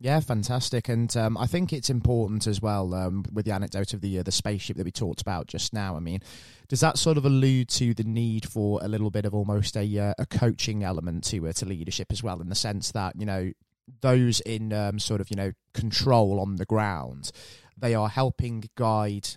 Yeah, 0.00 0.20
fantastic, 0.20 0.88
and 0.88 1.16
um, 1.16 1.38
I 1.38 1.46
think 1.46 1.72
it's 1.72 1.88
important 1.88 2.46
as 2.46 2.60
well 2.60 2.92
um, 2.94 3.24
with 3.32 3.46
the 3.46 3.52
anecdote 3.52 3.94
of 3.94 4.00
the 4.00 4.18
uh, 4.18 4.22
the 4.22 4.32
spaceship 4.32 4.76
that 4.76 4.84
we 4.84 4.90
talked 4.90 5.22
about 5.22 5.46
just 5.46 5.72
now. 5.72 5.96
I 5.96 6.00
mean, 6.00 6.20
does 6.68 6.80
that 6.80 6.98
sort 6.98 7.16
of 7.16 7.24
allude 7.24 7.68
to 7.70 7.94
the 7.94 8.02
need 8.02 8.46
for 8.46 8.80
a 8.82 8.88
little 8.88 9.10
bit 9.10 9.24
of 9.24 9.34
almost 9.34 9.76
a 9.76 9.98
uh, 9.98 10.14
a 10.18 10.26
coaching 10.26 10.82
element 10.82 11.24
to 11.24 11.46
uh, 11.46 11.52
to 11.52 11.66
leadership 11.66 12.08
as 12.10 12.22
well, 12.22 12.40
in 12.40 12.48
the 12.48 12.54
sense 12.56 12.90
that 12.92 13.14
you 13.18 13.24
know 13.24 13.52
those 14.00 14.40
in 14.40 14.72
um, 14.72 14.98
sort 14.98 15.20
of 15.20 15.30
you 15.30 15.36
know 15.36 15.52
control 15.72 16.40
on 16.40 16.56
the 16.56 16.66
ground, 16.66 17.30
they 17.78 17.94
are 17.94 18.08
helping 18.08 18.64
guide 18.74 19.28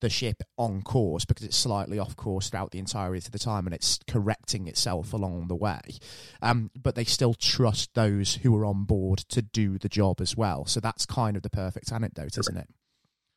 the 0.00 0.10
ship 0.10 0.42
on 0.56 0.82
course 0.82 1.24
because 1.24 1.44
it's 1.44 1.56
slightly 1.56 1.98
off 1.98 2.16
course 2.16 2.48
throughout 2.48 2.70
the 2.70 2.78
entirety 2.78 3.26
of 3.26 3.32
the 3.32 3.38
time 3.38 3.66
and 3.66 3.74
it's 3.74 3.98
correcting 4.06 4.66
itself 4.66 5.12
along 5.12 5.48
the 5.48 5.54
way. 5.54 5.80
Um, 6.42 6.70
but 6.80 6.94
they 6.94 7.04
still 7.04 7.34
trust 7.34 7.94
those 7.94 8.36
who 8.36 8.54
are 8.56 8.64
on 8.64 8.84
board 8.84 9.18
to 9.30 9.42
do 9.42 9.78
the 9.78 9.88
job 9.88 10.20
as 10.20 10.36
well. 10.36 10.66
So 10.66 10.80
that's 10.80 11.06
kind 11.06 11.36
of 11.36 11.42
the 11.42 11.50
perfect 11.50 11.92
anecdote, 11.92 12.38
isn't 12.38 12.56
it? 12.56 12.68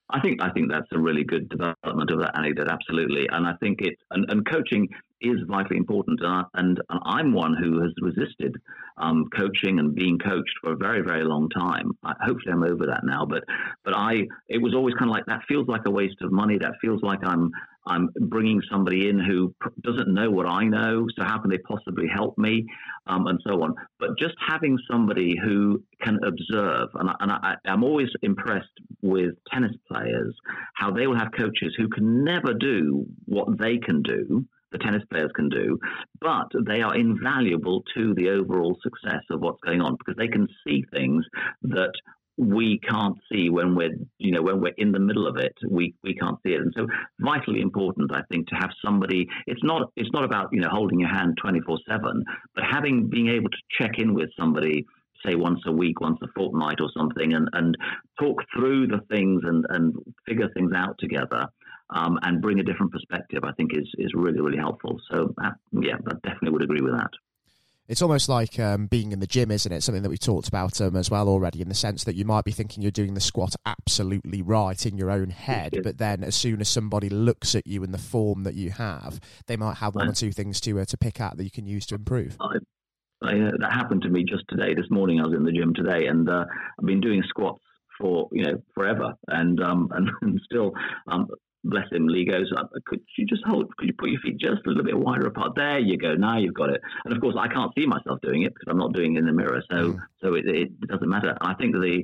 I 0.10 0.22
think 0.22 0.42
I 0.42 0.50
think 0.52 0.72
that's 0.72 0.88
a 0.94 1.00
really 1.00 1.24
good 1.24 1.50
development 1.50 2.12
of 2.12 2.20
that 2.20 2.38
anecdote, 2.38 2.70
absolutely. 2.70 3.28
And 3.30 3.46
I 3.46 3.54
think 3.60 3.82
it 3.82 3.96
and, 4.12 4.30
and 4.30 4.48
coaching 4.50 4.88
is 5.20 5.38
vitally 5.48 5.78
important. 5.78 6.20
And, 6.22 6.30
I, 6.32 6.44
and, 6.54 6.80
and 6.90 7.00
I'm 7.04 7.34
one 7.34 7.56
who 7.56 7.82
has 7.82 7.92
resisted 8.02 8.56
um, 8.98 9.26
coaching 9.36 9.80
and 9.80 9.96
being 9.96 10.18
coached 10.20 10.54
for 10.62 10.72
a 10.72 10.78
very 10.78 11.02
very 11.02 11.26
long 11.26 11.50
time. 11.50 11.92
I, 12.04 12.14
hopefully, 12.22 12.54
I'm 12.54 12.64
over 12.64 12.86
that 12.86 13.02
now. 13.04 13.26
But 13.26 13.44
but 13.84 13.94
I 13.96 14.28
it 14.48 14.62
was 14.62 14.74
always 14.74 14.96
kind 14.96 15.10
of 15.10 15.14
like 15.14 15.26
that 15.26 15.42
feels 15.48 15.68
like 15.68 15.86
a 15.86 15.92
waste 15.92 16.22
of 16.22 16.32
money. 16.32 16.58
That 16.58 16.74
feels 16.82 17.04
like 17.04 17.20
I'm 17.24 17.52
I'm 17.88 18.10
bringing 18.22 18.62
somebody 18.70 19.10
in 19.10 19.20
who 19.20 19.54
doesn't 19.82 20.14
know 20.14 20.30
what 20.30 20.46
I 20.46 20.64
know, 20.66 21.08
so 21.18 21.24
how 21.24 21.40
can 21.40 21.50
they 21.50 21.58
possibly 21.60 22.08
help 22.08 22.38
me, 22.38 22.66
um, 23.08 23.28
and 23.28 23.40
so 23.46 23.64
on. 23.64 23.74
But 24.00 24.18
just 24.20 24.36
having 24.48 24.78
somebody 24.90 25.36
who 25.42 25.84
can 26.02 26.20
observe, 26.24 26.90
and, 26.96 27.10
I, 27.10 27.16
and 27.20 27.32
I, 27.32 27.56
I'm 27.66 27.84
always 27.84 28.10
impressed 28.22 28.68
with 29.02 29.36
tennis 29.52 29.76
players, 29.92 30.36
how 30.76 30.92
they 30.92 31.08
will 31.08 31.18
have 31.18 31.32
coaches 31.38 31.74
who 31.78 31.88
can 31.90 32.24
never 32.24 32.54
do 32.54 33.06
what 33.26 33.58
they 33.58 33.78
can 33.78 34.02
do, 34.02 34.46
the 34.72 34.78
tennis 34.78 35.04
players 35.10 35.32
can 35.36 35.50
do, 35.50 35.80
but 36.20 36.48
they 36.66 36.82
are 36.82 36.96
invaluable 36.96 37.84
to 37.96 38.14
the 38.16 38.30
overall 38.30 38.78
success 38.84 39.24
of 39.32 39.40
what's 39.40 39.62
going 39.66 39.82
on 39.82 39.96
because 39.98 40.16
they 40.18 40.28
can 40.28 40.48
see 40.66 40.84
things 40.92 41.26
that 41.62 41.94
we 42.38 42.80
can't 42.80 43.18
see 43.32 43.50
when 43.50 43.76
we're 43.76 43.96
you 44.20 44.32
know 44.32 44.42
when 44.42 44.62
we're 44.62 44.74
in 44.78 44.92
the 44.92 45.00
middle 45.00 45.28
of 45.28 45.38
it 45.38 45.54
we 45.70 45.94
we 46.04 46.14
can't 46.14 46.38
see 46.46 46.54
it. 46.54 46.62
And 46.62 46.74
so 46.78 46.88
vitally 47.20 47.62
important 47.62 48.12
i 48.14 48.22
think 48.30 48.48
to 48.48 48.56
have 48.56 48.70
somebody 48.84 49.28
it's 49.48 49.64
not 49.64 49.92
it's 49.96 50.12
not 50.14 50.24
about 50.24 50.50
you 50.52 50.62
know 50.62 50.70
holding 50.70 51.00
your 51.00 51.10
hand 51.10 51.38
24/7 51.44 52.22
but 52.54 52.64
having 52.64 53.10
being 53.10 53.30
able 53.30 53.50
to 53.50 53.58
check 53.80 53.98
in 53.98 54.14
with 54.14 54.30
somebody 54.40 54.86
say 55.26 55.36
once 55.36 55.62
a 55.66 55.72
week 55.72 56.00
once 56.00 56.20
a 56.22 56.28
fortnight 56.36 56.80
or 56.80 56.90
something 56.96 57.34
and 57.34 57.50
and 57.54 57.76
talk 58.20 58.44
through 58.56 58.88
the 58.88 59.02
things 59.10 59.42
and 59.44 59.66
and 59.70 59.96
figure 60.28 60.50
things 60.54 60.72
out 60.76 60.96
together 61.00 61.48
um, 61.90 62.20
and 62.22 62.42
bring 62.42 62.60
a 62.60 62.64
different 62.64 62.92
perspective 62.92 63.44
i 63.44 63.52
think 63.54 63.72
is 63.74 63.90
is 63.98 64.12
really 64.14 64.42
really 64.42 64.58
helpful. 64.58 65.00
So 65.12 65.34
uh, 65.44 65.52
yeah 65.72 65.96
i 66.08 66.14
definitely 66.24 66.52
would 66.52 66.64
agree 66.64 66.82
with 66.82 66.94
that 66.94 67.10
it's 67.88 68.02
almost 68.02 68.28
like 68.28 68.60
um, 68.60 68.88
being 68.88 69.12
in 69.12 69.20
the 69.20 69.28
gym, 69.28 69.50
isn't 69.50 69.72
it? 69.72 69.82
Something 69.82 70.04
that 70.04 70.10
we 70.10 70.18
talked 70.18 70.48
about 70.48 70.80
um, 70.82 70.96
as 70.96 71.10
well 71.10 71.30
already, 71.30 71.62
in 71.62 71.70
the 71.70 71.76
sense 71.76 72.04
that 72.04 72.16
you 72.16 72.26
might 72.26 72.44
be 72.44 72.52
thinking 72.52 72.82
you're 72.84 72.92
doing 72.92 73.14
the 73.14 73.22
squat 73.22 73.56
absolutely 73.66 74.42
right 74.42 74.86
in 74.86 74.98
your 74.98 75.10
own 75.10 75.30
head, 75.30 75.80
but 75.84 75.98
then 75.98 76.24
as 76.24 76.36
soon 76.36 76.60
as 76.60 76.68
somebody 76.68 77.10
looks 77.10 77.56
at 77.56 77.66
you 77.66 77.84
in 77.84 77.92
the 77.92 77.98
form 77.98 78.44
that 78.44 78.56
you 78.56 78.72
have, 78.72 79.20
they 79.48 79.56
might 79.56 79.78
have 79.78 79.96
one 79.96 80.10
or 80.10 80.14
two 80.14 80.32
things 80.32 80.60
to 80.62 80.80
uh, 80.80 80.86
to 80.86 80.98
pick 80.98 81.22
at 81.22 81.38
that 81.38 81.44
you 81.44 81.52
can 81.52 81.66
use 81.66 81.86
to 81.86 81.96
improve. 81.96 82.36
I, 82.42 82.58
I, 83.24 83.40
uh, 83.40 83.52
that 83.60 83.72
happened 83.72 84.02
to 84.04 84.10
me 84.10 84.24
just 84.24 84.44
today. 84.50 84.74
This 84.74 84.90
morning, 84.90 85.20
I 85.20 85.28
was 85.28 85.36
in 85.36 85.44
the 85.44 85.52
gym 85.52 85.74
today, 85.74 86.08
and 86.08 86.30
uh, 86.30 86.46
I've 86.80 86.86
been 86.86 87.02
doing 87.02 87.24
squats 87.28 87.62
for 87.98 88.28
you 88.32 88.44
know 88.44 88.62
forever, 88.76 89.14
and 89.28 89.62
um, 89.62 89.90
and, 89.96 90.10
and 90.22 90.42
still 90.44 90.74
um, 91.08 91.28
bless 91.64 91.92
him, 91.92 92.08
Lee 92.08 92.26
goes, 92.26 92.52
uh, 92.56 92.64
could 92.86 93.02
you 93.18 93.26
just 93.26 93.44
hold, 93.46 93.76
could 93.78 93.88
you 93.88 93.94
put 93.98 94.10
your 94.10 94.22
feet 94.22 94.38
just 94.40 94.66
a 94.66 94.70
little 94.70 94.84
bit 94.84 94.98
wider 94.98 95.28
apart? 95.28 95.54
There 95.56 95.80
you 95.80 95.98
go. 95.98 96.14
Now 96.16 96.38
you've 96.38 96.54
got 96.54 96.70
it. 96.70 96.82
And 97.06 97.14
of 97.14 97.22
course, 97.22 97.36
I 97.38 97.48
can't 97.48 97.72
see 97.78 97.86
myself 97.86 98.20
doing 98.22 98.44
it 98.44 98.54
because 98.54 98.68
I'm 98.70 98.78
not 98.78 98.94
doing 98.94 99.16
it 99.16 99.20
in 99.20 99.26
the 99.26 99.34
mirror. 99.34 99.62
So, 99.70 99.94
mm. 99.94 100.00
so 100.22 100.34
it, 100.36 100.46
it, 100.48 100.88
doesn't 100.88 101.10
matter. 101.10 101.38
I 101.42 101.54
think 101.56 101.74
the, 101.74 102.04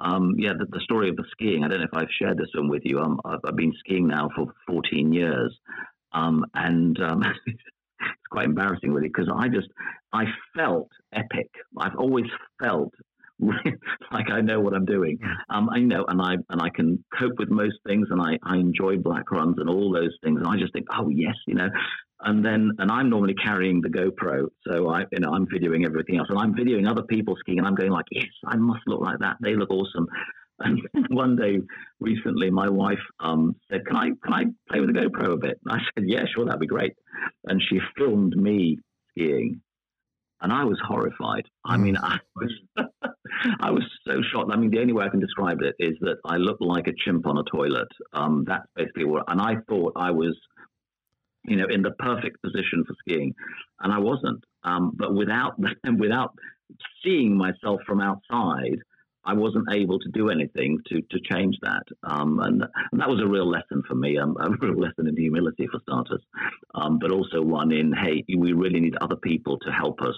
um, 0.00 0.34
yeah, 0.38 0.52
the, 0.58 0.66
the, 0.66 0.80
story 0.80 1.08
of 1.08 1.16
the 1.16 1.24
skiing, 1.32 1.64
I 1.64 1.68
don't 1.68 1.78
know 1.78 1.86
if 1.92 1.96
I've 1.96 2.08
shared 2.18 2.38
this 2.38 2.50
one 2.54 2.68
with 2.68 2.82
you. 2.84 2.98
Um, 2.98 3.20
I've, 3.24 3.40
I've, 3.44 3.56
been 3.56 3.74
skiing 3.80 4.06
now 4.06 4.30
for 4.34 4.52
14 4.66 5.12
years. 5.12 5.56
Um, 6.12 6.44
and 6.54 7.00
um, 7.00 7.22
it's 7.46 7.58
quite 8.30 8.46
embarrassing 8.46 8.92
really 8.92 9.08
because 9.08 9.30
I 9.34 9.48
just, 9.48 9.68
I 10.12 10.24
felt 10.56 10.90
epic. 11.12 11.50
I've 11.78 11.96
always 11.96 12.26
felt 12.62 12.92
like 14.12 14.30
I 14.30 14.40
know 14.40 14.60
what 14.60 14.74
I'm 14.74 14.84
doing. 14.84 15.18
Um, 15.50 15.68
I 15.70 15.80
know, 15.80 16.04
and 16.08 16.20
I 16.20 16.34
and 16.48 16.60
I 16.60 16.68
can 16.70 17.02
cope 17.18 17.38
with 17.38 17.50
most 17.50 17.76
things, 17.86 18.08
and 18.10 18.20
I, 18.20 18.38
I 18.42 18.56
enjoy 18.56 18.98
black 18.98 19.30
runs 19.30 19.56
and 19.58 19.68
all 19.68 19.92
those 19.92 20.16
things. 20.22 20.40
And 20.40 20.48
I 20.48 20.56
just 20.56 20.72
think, 20.72 20.86
oh 20.92 21.08
yes, 21.08 21.34
you 21.46 21.54
know. 21.54 21.68
And 22.24 22.44
then, 22.44 22.70
and 22.78 22.88
I'm 22.88 23.10
normally 23.10 23.34
carrying 23.34 23.80
the 23.80 23.88
GoPro, 23.88 24.46
so 24.64 24.90
I, 24.90 25.00
you 25.10 25.18
know, 25.18 25.34
I'm 25.34 25.44
videoing 25.46 25.84
everything 25.84 26.18
else, 26.18 26.28
and 26.30 26.38
I'm 26.38 26.54
videoing 26.54 26.88
other 26.88 27.02
people 27.02 27.34
skiing, 27.40 27.58
and 27.58 27.66
I'm 27.66 27.74
going 27.74 27.90
like, 27.90 28.06
yes, 28.12 28.28
I 28.46 28.54
must 28.56 28.82
look 28.86 29.00
like 29.00 29.18
that. 29.18 29.38
They 29.40 29.56
look 29.56 29.70
awesome. 29.70 30.06
And 30.60 30.80
one 31.10 31.34
day 31.34 31.58
recently, 31.98 32.50
my 32.50 32.68
wife 32.68 33.02
um, 33.18 33.56
said, 33.70 33.84
"Can 33.86 33.96
I 33.96 34.10
can 34.22 34.32
I 34.32 34.44
play 34.70 34.80
with 34.80 34.94
the 34.94 35.00
GoPro 35.00 35.32
a 35.32 35.36
bit?" 35.36 35.58
And 35.64 35.80
I 35.80 35.84
said, 35.94 36.04
"Yeah, 36.06 36.24
sure, 36.32 36.44
that'd 36.44 36.60
be 36.60 36.66
great." 36.66 36.92
And 37.44 37.60
she 37.68 37.80
filmed 37.96 38.36
me 38.36 38.78
skiing, 39.10 39.60
and 40.42 40.52
I 40.52 40.64
was 40.64 40.78
horrified. 40.84 41.46
I 41.64 41.76
mean, 41.76 41.96
I 41.96 42.18
was 42.36 42.52
I 43.60 43.70
was 43.70 43.84
so 44.06 44.20
shocked. 44.22 44.50
I 44.52 44.56
mean, 44.56 44.70
the 44.70 44.80
only 44.80 44.92
way 44.92 45.04
I 45.04 45.08
can 45.08 45.20
describe 45.20 45.62
it 45.62 45.74
is 45.78 45.96
that 46.00 46.18
I 46.24 46.36
looked 46.36 46.60
like 46.62 46.88
a 46.88 46.92
chimp 47.04 47.26
on 47.26 47.38
a 47.38 47.44
toilet. 47.44 47.88
Um, 48.12 48.44
that's 48.46 48.66
basically 48.76 49.04
what. 49.04 49.24
And 49.28 49.40
I 49.40 49.56
thought 49.68 49.94
I 49.96 50.10
was, 50.10 50.36
you 51.44 51.56
know, 51.56 51.66
in 51.66 51.82
the 51.82 51.92
perfect 51.92 52.42
position 52.42 52.84
for 52.86 52.94
skiing, 53.00 53.34
and 53.80 53.92
I 53.92 53.98
wasn't. 53.98 54.44
Um, 54.64 54.92
but 54.94 55.14
without 55.14 55.54
without 55.98 56.34
seeing 57.04 57.36
myself 57.36 57.80
from 57.86 58.00
outside, 58.00 58.78
I 59.24 59.34
wasn't 59.34 59.68
able 59.72 59.98
to 60.00 60.08
do 60.10 60.30
anything 60.30 60.78
to 60.88 61.00
to 61.00 61.18
change 61.30 61.56
that. 61.62 61.84
Um, 62.02 62.40
and, 62.40 62.62
and, 62.62 63.00
that 63.00 63.08
was 63.08 63.20
a 63.20 63.28
real 63.28 63.48
lesson 63.48 63.82
for 63.86 63.94
me, 63.94 64.18
um, 64.18 64.36
a 64.40 64.50
real 64.50 64.78
lesson 64.78 65.06
in 65.06 65.16
humility 65.16 65.66
for 65.70 65.80
starters, 65.82 66.22
um, 66.74 66.98
but 66.98 67.12
also 67.12 67.40
one 67.40 67.72
in 67.72 67.92
hey, 67.92 68.24
we 68.36 68.52
really 68.52 68.80
need 68.80 68.96
other 69.00 69.16
people 69.16 69.58
to 69.60 69.70
help 69.70 70.00
us 70.02 70.16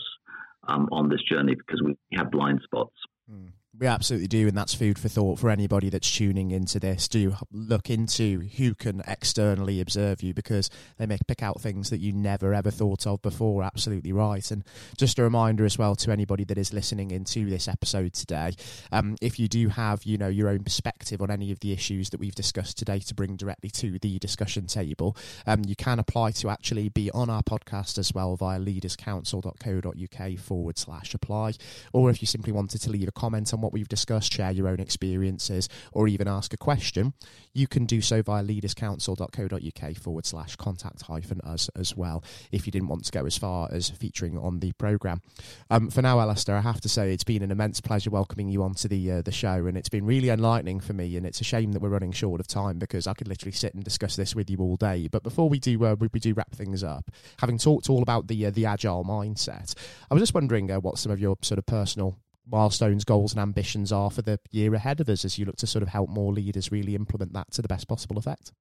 um, 0.69 0.89
on 0.93 1.09
this 1.09 1.23
journey 1.23 1.55
because 1.55 1.83
we 1.83 1.97
have 2.15 2.31
blind 2.31 2.61
spots. 2.65 2.95
Mm. 3.31 3.49
We 3.77 3.89
absolutely 3.89 4.29
do, 4.29 4.47
and 4.47 4.57
that's 4.57 4.73
food 4.73 5.01
for 5.01 5.09
thought 5.09 5.41
for 5.41 5.51
anybody 5.51 5.91
that's 5.91 6.09
tuning 6.09 6.53
into 6.53 6.79
this. 6.79 7.09
Do 7.09 7.35
look 7.51 7.91
into 7.91 8.43
who 8.57 8.73
can 8.73 9.03
externally 9.09 9.81
observe 9.81 10.23
you 10.23 10.33
because 10.33 10.71
they 10.97 11.07
may 11.07 11.19
pick 11.27 11.43
out 11.43 11.61
things 11.61 11.91
that 11.91 11.99
you 11.99 12.13
never 12.13 12.55
ever 12.55 12.71
thought 12.71 13.05
of 13.05 13.21
before. 13.21 13.65
Absolutely 13.65 14.13
right. 14.13 14.49
And 14.53 14.63
just 14.97 15.19
a 15.19 15.25
reminder 15.25 15.65
as 15.65 15.77
well 15.77 15.97
to 15.97 16.13
anybody 16.13 16.45
that 16.45 16.57
is 16.57 16.73
listening 16.73 17.11
into 17.11 17.51
this 17.51 17.67
episode 17.67 18.13
today, 18.13 18.53
um, 18.93 19.17
if 19.21 19.41
you 19.41 19.49
do 19.49 19.71
have 19.71 20.05
you 20.05 20.19
know 20.19 20.29
your 20.29 20.51
own 20.51 20.63
perspective 20.63 21.21
on 21.21 21.33
any 21.33 21.51
of 21.51 21.59
the 21.59 21.73
issues 21.73 22.11
that 22.11 22.21
we've 22.21 22.35
discussed 22.37 22.79
today 22.79 23.01
to 23.01 23.15
bring 23.15 23.35
directly 23.35 23.71
to 23.71 23.99
the 23.99 24.21
discussion 24.21 24.69
table, 24.69 25.17
um, 25.49 25.63
you 25.67 25.75
can 25.75 25.99
apply 25.99 26.31
to 26.31 26.49
actually 26.49 26.91
be 26.91 27.11
on 27.11 27.29
our 27.29 27.43
podcast 27.43 27.99
as 27.99 28.15
well 28.15 28.37
via 28.37 28.61
leaderscouncil.co.uk 28.61 30.39
forward 30.39 30.79
slash 30.79 31.13
apply, 31.13 31.55
or 31.93 32.09
if 32.09 32.23
you 32.23 32.27
simply 32.29 32.53
wanted 32.53 32.81
to 32.81 32.89
leave 32.89 33.09
a 33.09 33.13
comment 33.13 33.53
on 33.53 33.64
what 33.65 33.73
we've 33.73 33.89
discussed, 33.89 34.33
share 34.33 34.53
your 34.53 34.69
own 34.69 34.79
experiences, 34.79 35.69
or 35.93 36.07
even 36.07 36.29
ask 36.29 36.53
a 36.53 36.57
question, 36.57 37.15
you 37.55 37.67
can 37.67 37.87
do 37.87 38.01
so 38.01 38.23
via 38.23 38.45
leaderscouncil.co.uk 38.45 39.97
forward 39.97 40.27
slash 40.27 40.57
contact 40.57 41.03
hyphen 41.03 41.41
us 41.41 41.71
as 41.77 41.97
well 41.97 42.23
if 42.53 42.67
you 42.67 42.73
didn't 42.73 42.89
want 42.89 43.05
to 43.05 43.13
go 43.13 43.25
as 43.25 43.39
far 43.39 43.69
as 43.73 43.89
featuring 43.91 44.37
on 44.37 44.61
the 44.61 44.73
programme. 44.73 45.23
Um, 45.71 45.91
for 45.91 46.03
now, 46.03 46.21
Alistair, 46.21 46.57
I 46.57 46.61
have 46.61 46.81
to 46.83 46.89
say 46.89 47.13
it's 47.13 47.25
been 47.25 47.43
an 47.43 47.51
immense 47.51 47.81
pleasure 47.81 48.11
welcoming 48.11 48.49
you 48.49 48.63
onto 48.63 48.89
the 48.89 49.11
uh, 49.11 49.23
the 49.23 49.33
show, 49.33 49.67
and 49.67 49.77
it's 49.79 49.89
been 49.89 50.05
really 50.05 50.29
enlightening 50.29 50.81
for 50.81 50.93
me. 50.93 51.17
And 51.17 51.25
it's 51.25 51.41
a 51.41 51.45
shame 51.45 51.73
that 51.73 51.81
we're 51.81 51.89
running 51.89 52.13
short 52.13 52.41
of 52.41 52.47
time 52.47 52.79
because 52.79 53.07
I 53.07 53.15
could 53.15 53.29
literally 53.29 53.53
sit 53.53 53.75
and 53.75 53.83
discuss 53.83 54.17
this 54.17 54.35
with 54.35 54.51
you 54.51 54.59
all 54.59 54.77
day. 54.77 55.09
But 55.09 55.23
before 55.23 55.49
we 55.49 55.59
do, 55.59 55.83
uh, 55.85 55.97
we, 55.99 56.09
we, 56.13 56.21
do 56.21 56.35
wrap 56.35 56.53
things 56.53 56.85
up, 56.85 57.11
having 57.39 57.59
talked 57.59 57.89
all 57.89 58.03
about 58.03 58.27
the 58.27 58.47
uh, 58.47 58.51
the 58.51 58.67
agile 58.67 59.05
mindset, 59.05 59.75
I 60.11 60.15
was 60.15 60.23
just 60.23 60.35
wondering 60.35 60.71
uh, 60.71 60.81
what 60.81 60.99
some 60.99 61.13
of 61.13 61.21
your 61.21 61.37
sort 61.43 61.59
of 61.59 61.67
personal 61.67 62.17
milestones, 62.47 63.05
goals, 63.05 63.33
and 63.33 63.41
ambitions 63.41 63.93
are 63.93 64.11
for 64.11 64.23
the 64.23 64.39
year 64.51 64.75
ahead 64.75 65.01
of 65.01 65.09
us 65.09 65.25
as 65.25 65.39
you 65.39 65.45
look 65.45 65.57
to 65.57 65.67
sort 65.67 65.83
of 65.83 65.89
help 65.89 66.11
more 66.11 66.33
leaders 66.33 66.71
really 66.71 66.95
implement 66.95 67.33
that 67.33 67.51
to 67.53 67.63
the 67.63 67.69
best 67.69 67.89
possible 67.89 68.19
effect? 68.19 68.53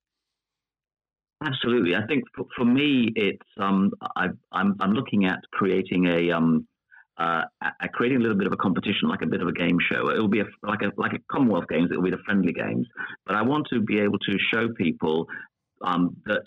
Absolutely. 1.44 1.96
I 1.96 2.06
think 2.06 2.24
for, 2.36 2.46
for 2.56 2.66
me, 2.66 3.12
it's 3.16 3.46
um, 3.60 3.92
I, 4.16 4.26
am 4.26 4.40
I'm, 4.52 4.76
I'm 4.80 4.94
looking 4.94 5.26
at 5.26 5.40
creating 5.52 6.08
a 6.08 6.32
um, 6.32 6.68
uh, 7.18 7.44
creating 7.94 8.18
a 8.18 8.22
little 8.22 8.38
bit 8.38 8.48
of 8.48 8.54
a 8.54 8.58
competition, 8.58 9.08
like 9.10 9.22
a 9.22 9.28
bit 9.28 9.42
of 9.42 9.48
a 9.48 9.52
game 9.52 9.78
show. 9.92 10.10
It 10.10 10.20
will 10.20 10.30
be 10.30 10.40
a, 10.40 10.46
like 10.64 10.82
a 10.82 10.92
like 10.98 11.14
a 11.14 11.20
Commonwealth 11.32 11.68
Games. 11.70 11.90
It 11.92 11.98
will 11.98 12.04
be 12.04 12.12
the 12.12 12.24
friendly 12.26 12.54
games, 12.54 12.88
but 13.26 13.36
I 13.36 13.42
want 13.42 13.68
to 13.72 13.82
be 13.82 14.00
able 14.00 14.20
to 14.20 14.38
show 14.54 14.70
people 14.78 15.28
um, 15.84 16.16
that 16.26 16.42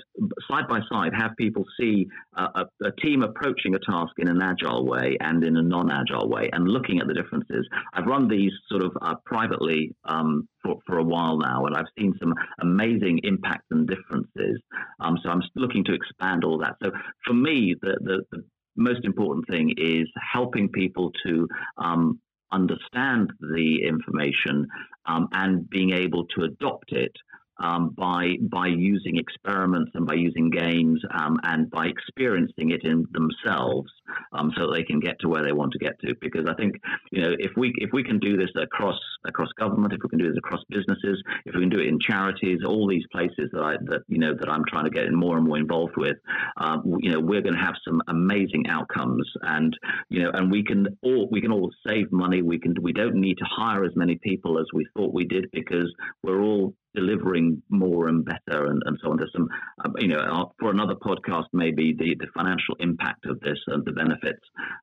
side 0.50 0.66
by 0.68 0.80
side 0.90 1.12
have 1.14 1.32
people 1.36 1.64
see 1.78 2.06
a, 2.36 2.64
a, 2.82 2.90
team 3.02 3.22
approaching 3.22 3.74
a 3.74 3.78
task 3.78 4.12
in 4.18 4.28
an 4.28 4.40
agile 4.42 4.86
way 4.86 5.16
and 5.20 5.44
in 5.44 5.56
a 5.56 5.62
non-agile 5.62 6.28
way 6.28 6.48
and 6.52 6.66
looking 6.66 7.00
at 7.00 7.06
the 7.06 7.14
differences. 7.14 7.68
I've 7.92 8.06
run 8.06 8.28
these 8.28 8.52
sort 8.70 8.82
of 8.82 8.96
uh, 9.02 9.14
privately 9.24 9.94
um, 10.04 10.48
for, 10.62 10.78
for 10.86 10.98
a 10.98 11.04
while 11.04 11.38
now, 11.38 11.66
and 11.66 11.76
I've 11.76 11.86
seen 11.98 12.14
some 12.18 12.34
amazing 12.60 13.20
impacts 13.24 13.66
and 13.70 13.86
differences. 13.86 14.60
Um, 15.00 15.18
so 15.22 15.30
I'm 15.30 15.42
looking 15.54 15.84
to 15.84 15.94
expand 15.94 16.44
all 16.44 16.58
that. 16.58 16.76
So 16.82 16.90
for 17.26 17.34
me, 17.34 17.74
the, 17.80 17.96
the, 18.00 18.22
the 18.32 18.44
most 18.76 19.04
important 19.04 19.46
thing 19.48 19.74
is 19.76 20.08
helping 20.32 20.68
people 20.68 21.12
to 21.26 21.48
um, 21.78 22.20
understand 22.52 23.32
the 23.40 23.82
information 23.86 24.66
um, 25.06 25.28
and 25.32 25.68
being 25.68 25.92
able 25.92 26.24
to 26.26 26.44
adopt 26.44 26.92
it 26.92 27.12
um, 27.58 27.90
by 27.90 28.34
by 28.42 28.66
using 28.66 29.16
experiments 29.16 29.92
and 29.94 30.06
by 30.06 30.14
using 30.14 30.50
games 30.50 31.00
um, 31.14 31.38
and 31.44 31.70
by 31.70 31.86
experiencing 31.86 32.70
it 32.70 32.84
in 32.84 33.06
themselves, 33.12 33.90
um, 34.32 34.52
so 34.56 34.70
they 34.70 34.82
can 34.82 35.00
get 35.00 35.18
to 35.20 35.28
where 35.28 35.42
they 35.42 35.52
want 35.52 35.72
to 35.72 35.78
get 35.78 35.98
to. 36.00 36.14
Because 36.20 36.46
I 36.48 36.54
think 36.54 36.76
you 37.10 37.22
know 37.22 37.34
if 37.38 37.52
we 37.56 37.72
if 37.76 37.90
we 37.92 38.04
can 38.04 38.18
do 38.18 38.36
this 38.36 38.50
across 38.60 38.98
across 39.24 39.48
government, 39.58 39.92
if 39.92 40.00
we 40.02 40.08
can 40.08 40.18
do 40.18 40.28
this 40.28 40.38
across 40.38 40.62
businesses, 40.68 41.22
if 41.44 41.54
we 41.54 41.60
can 41.60 41.70
do 41.70 41.80
it 41.80 41.88
in 41.88 41.98
charities, 41.98 42.60
all 42.66 42.86
these 42.86 43.04
places 43.12 43.50
that 43.52 43.62
I 43.62 43.76
that 43.86 44.02
you 44.08 44.18
know 44.18 44.34
that 44.34 44.48
I'm 44.48 44.64
trying 44.68 44.84
to 44.84 44.90
get 44.90 45.10
more 45.12 45.36
and 45.36 45.46
more 45.46 45.58
involved 45.58 45.96
with, 45.96 46.16
um, 46.58 46.82
you 47.00 47.10
know 47.10 47.20
we're 47.20 47.42
going 47.42 47.54
to 47.54 47.60
have 47.60 47.76
some 47.86 48.02
amazing 48.08 48.66
outcomes, 48.68 49.28
and 49.42 49.76
you 50.08 50.22
know 50.22 50.30
and 50.34 50.50
we 50.50 50.62
can 50.62 50.86
all 51.02 51.28
we 51.30 51.40
can 51.40 51.52
all 51.52 51.70
save 51.86 52.12
money. 52.12 52.42
We 52.42 52.58
can 52.58 52.74
we 52.82 52.92
don't 52.92 53.16
need 53.16 53.38
to 53.38 53.44
hire 53.48 53.84
as 53.84 53.96
many 53.96 54.16
people 54.16 54.58
as 54.58 54.66
we 54.72 54.86
thought 54.94 55.14
we 55.14 55.24
did 55.24 55.46
because 55.52 55.92
we're 56.22 56.42
all 56.42 56.74
delivering 56.96 57.62
more 57.68 58.08
and 58.08 58.24
better 58.24 58.66
and, 58.66 58.82
and 58.86 58.98
so 59.02 59.10
on. 59.10 59.18
There's 59.18 59.32
some, 59.32 59.48
uh, 59.84 59.90
you 59.98 60.08
know, 60.08 60.18
uh, 60.18 60.46
for 60.58 60.70
another 60.70 60.94
podcast, 60.94 61.44
maybe 61.52 61.94
the, 61.96 62.16
the 62.18 62.26
financial 62.34 62.74
impact 62.80 63.26
of 63.26 63.38
this 63.40 63.58
and 63.68 63.84
the 63.84 63.92
benefits 63.92 64.42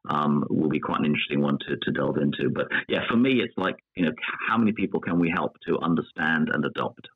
um, 0.10 0.46
will 0.50 0.70
be 0.70 0.80
quite 0.80 1.00
an 1.00 1.06
interesting 1.06 1.42
one 1.42 1.58
to, 1.68 1.76
to 1.76 1.92
delve 1.92 2.18
into. 2.18 2.50
But 2.50 2.68
yeah, 2.88 3.02
for 3.10 3.18
me, 3.18 3.42
it's 3.42 3.58
like, 3.58 3.76
you 3.96 4.06
know, 4.06 4.12
how 4.48 4.58
many 4.58 4.72
people 4.72 5.00
can 5.00 5.20
we 5.20 5.30
help 5.30 5.58
to 5.68 5.80
understand 5.80 6.50
and 6.54 6.64
adopt? 6.64 7.10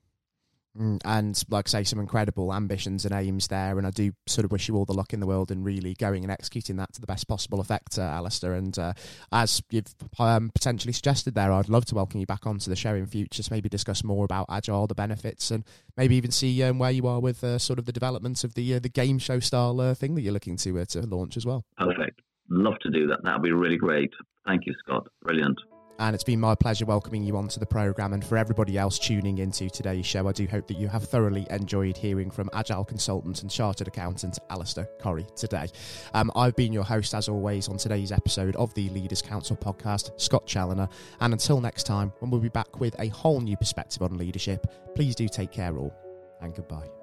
Mm, 0.77 0.99
and 1.05 1.43
like 1.49 1.67
I 1.67 1.69
say, 1.69 1.83
some 1.83 1.99
incredible 1.99 2.53
ambitions 2.53 3.05
and 3.05 3.13
aims 3.13 3.47
there. 3.47 3.77
And 3.77 3.87
I 3.87 3.91
do 3.91 4.11
sort 4.27 4.45
of 4.45 4.51
wish 4.51 4.67
you 4.67 4.75
all 4.75 4.85
the 4.85 4.93
luck 4.93 5.13
in 5.13 5.19
the 5.19 5.25
world 5.25 5.51
in 5.51 5.63
really 5.63 5.95
going 5.95 6.23
and 6.23 6.31
executing 6.31 6.75
that 6.77 6.93
to 6.93 7.01
the 7.01 7.07
best 7.07 7.27
possible 7.27 7.59
effect, 7.59 7.97
uh, 7.97 8.03
Alistair. 8.03 8.53
And 8.53 8.77
uh, 8.77 8.93
as 9.31 9.61
you've 9.71 9.93
um, 10.19 10.51
potentially 10.53 10.93
suggested 10.93 11.33
there, 11.33 11.51
I'd 11.51 11.69
love 11.69 11.85
to 11.85 11.95
welcome 11.95 12.19
you 12.19 12.25
back 12.25 12.45
onto 12.45 12.69
the 12.69 12.75
show 12.75 12.93
in 12.93 13.07
future 13.07 13.41
to 13.41 13.51
maybe 13.51 13.69
discuss 13.69 14.03
more 14.03 14.25
about 14.25 14.47
Agile, 14.49 14.87
the 14.87 14.95
benefits, 14.95 15.51
and 15.51 15.63
maybe 15.95 16.15
even 16.15 16.31
see 16.31 16.61
um, 16.63 16.77
where 16.79 16.91
you 16.91 17.07
are 17.07 17.19
with 17.19 17.43
uh, 17.43 17.57
sort 17.57 17.79
of 17.79 17.85
the 17.85 17.93
development 17.93 18.43
of 18.43 18.53
the 18.53 18.75
uh, 18.75 18.79
the 18.79 18.89
game 18.89 19.17
show 19.17 19.39
style 19.39 19.79
uh, 19.81 19.93
thing 19.93 20.15
that 20.15 20.21
you're 20.21 20.33
looking 20.33 20.57
to 20.57 20.79
uh, 20.79 20.85
to 20.85 21.01
launch 21.01 21.37
as 21.37 21.45
well. 21.45 21.63
Perfect. 21.77 22.21
Love 22.49 22.77
to 22.81 22.89
do 22.89 23.07
that. 23.07 23.23
That'd 23.23 23.41
be 23.41 23.51
really 23.51 23.77
great. 23.77 24.13
Thank 24.45 24.65
you, 24.65 24.73
Scott. 24.85 25.07
Brilliant. 25.21 25.59
And 25.99 26.13
it's 26.13 26.23
been 26.23 26.39
my 26.39 26.53
pleasure 26.55 26.85
welcoming 26.85 27.23
you 27.23 27.37
onto 27.37 27.59
the 27.59 27.65
programme. 27.65 28.13
And 28.13 28.23
for 28.23 28.37
everybody 28.37 28.77
else 28.77 28.99
tuning 28.99 29.39
into 29.39 29.69
today's 29.69 30.05
show, 30.05 30.27
I 30.27 30.31
do 30.31 30.45
hope 30.45 30.67
that 30.67 30.77
you 30.77 30.87
have 30.87 31.03
thoroughly 31.03 31.47
enjoyed 31.49 31.97
hearing 31.97 32.29
from 32.29 32.49
Agile 32.53 32.85
consultant 32.85 33.41
and 33.41 33.49
chartered 33.49 33.87
accountant 33.87 34.37
Alistair 34.49 34.87
Corrie 34.99 35.27
today. 35.35 35.67
Um, 36.13 36.31
I've 36.35 36.55
been 36.55 36.73
your 36.73 36.83
host, 36.83 37.13
as 37.13 37.27
always, 37.27 37.67
on 37.67 37.77
today's 37.77 38.11
episode 38.11 38.55
of 38.57 38.73
the 38.75 38.89
Leaders 38.89 39.21
Council 39.21 39.55
podcast, 39.55 40.11
Scott 40.19 40.45
Challoner. 40.45 40.87
And 41.19 41.33
until 41.33 41.61
next 41.61 41.83
time, 41.83 42.13
when 42.19 42.29
we'll 42.29 42.41
be 42.41 42.49
back 42.49 42.79
with 42.79 42.95
a 42.99 43.07
whole 43.07 43.41
new 43.41 43.57
perspective 43.57 44.01
on 44.03 44.17
leadership, 44.17 44.67
please 44.95 45.15
do 45.15 45.27
take 45.27 45.51
care 45.51 45.77
all 45.77 45.93
and 46.41 46.53
goodbye. 46.53 46.96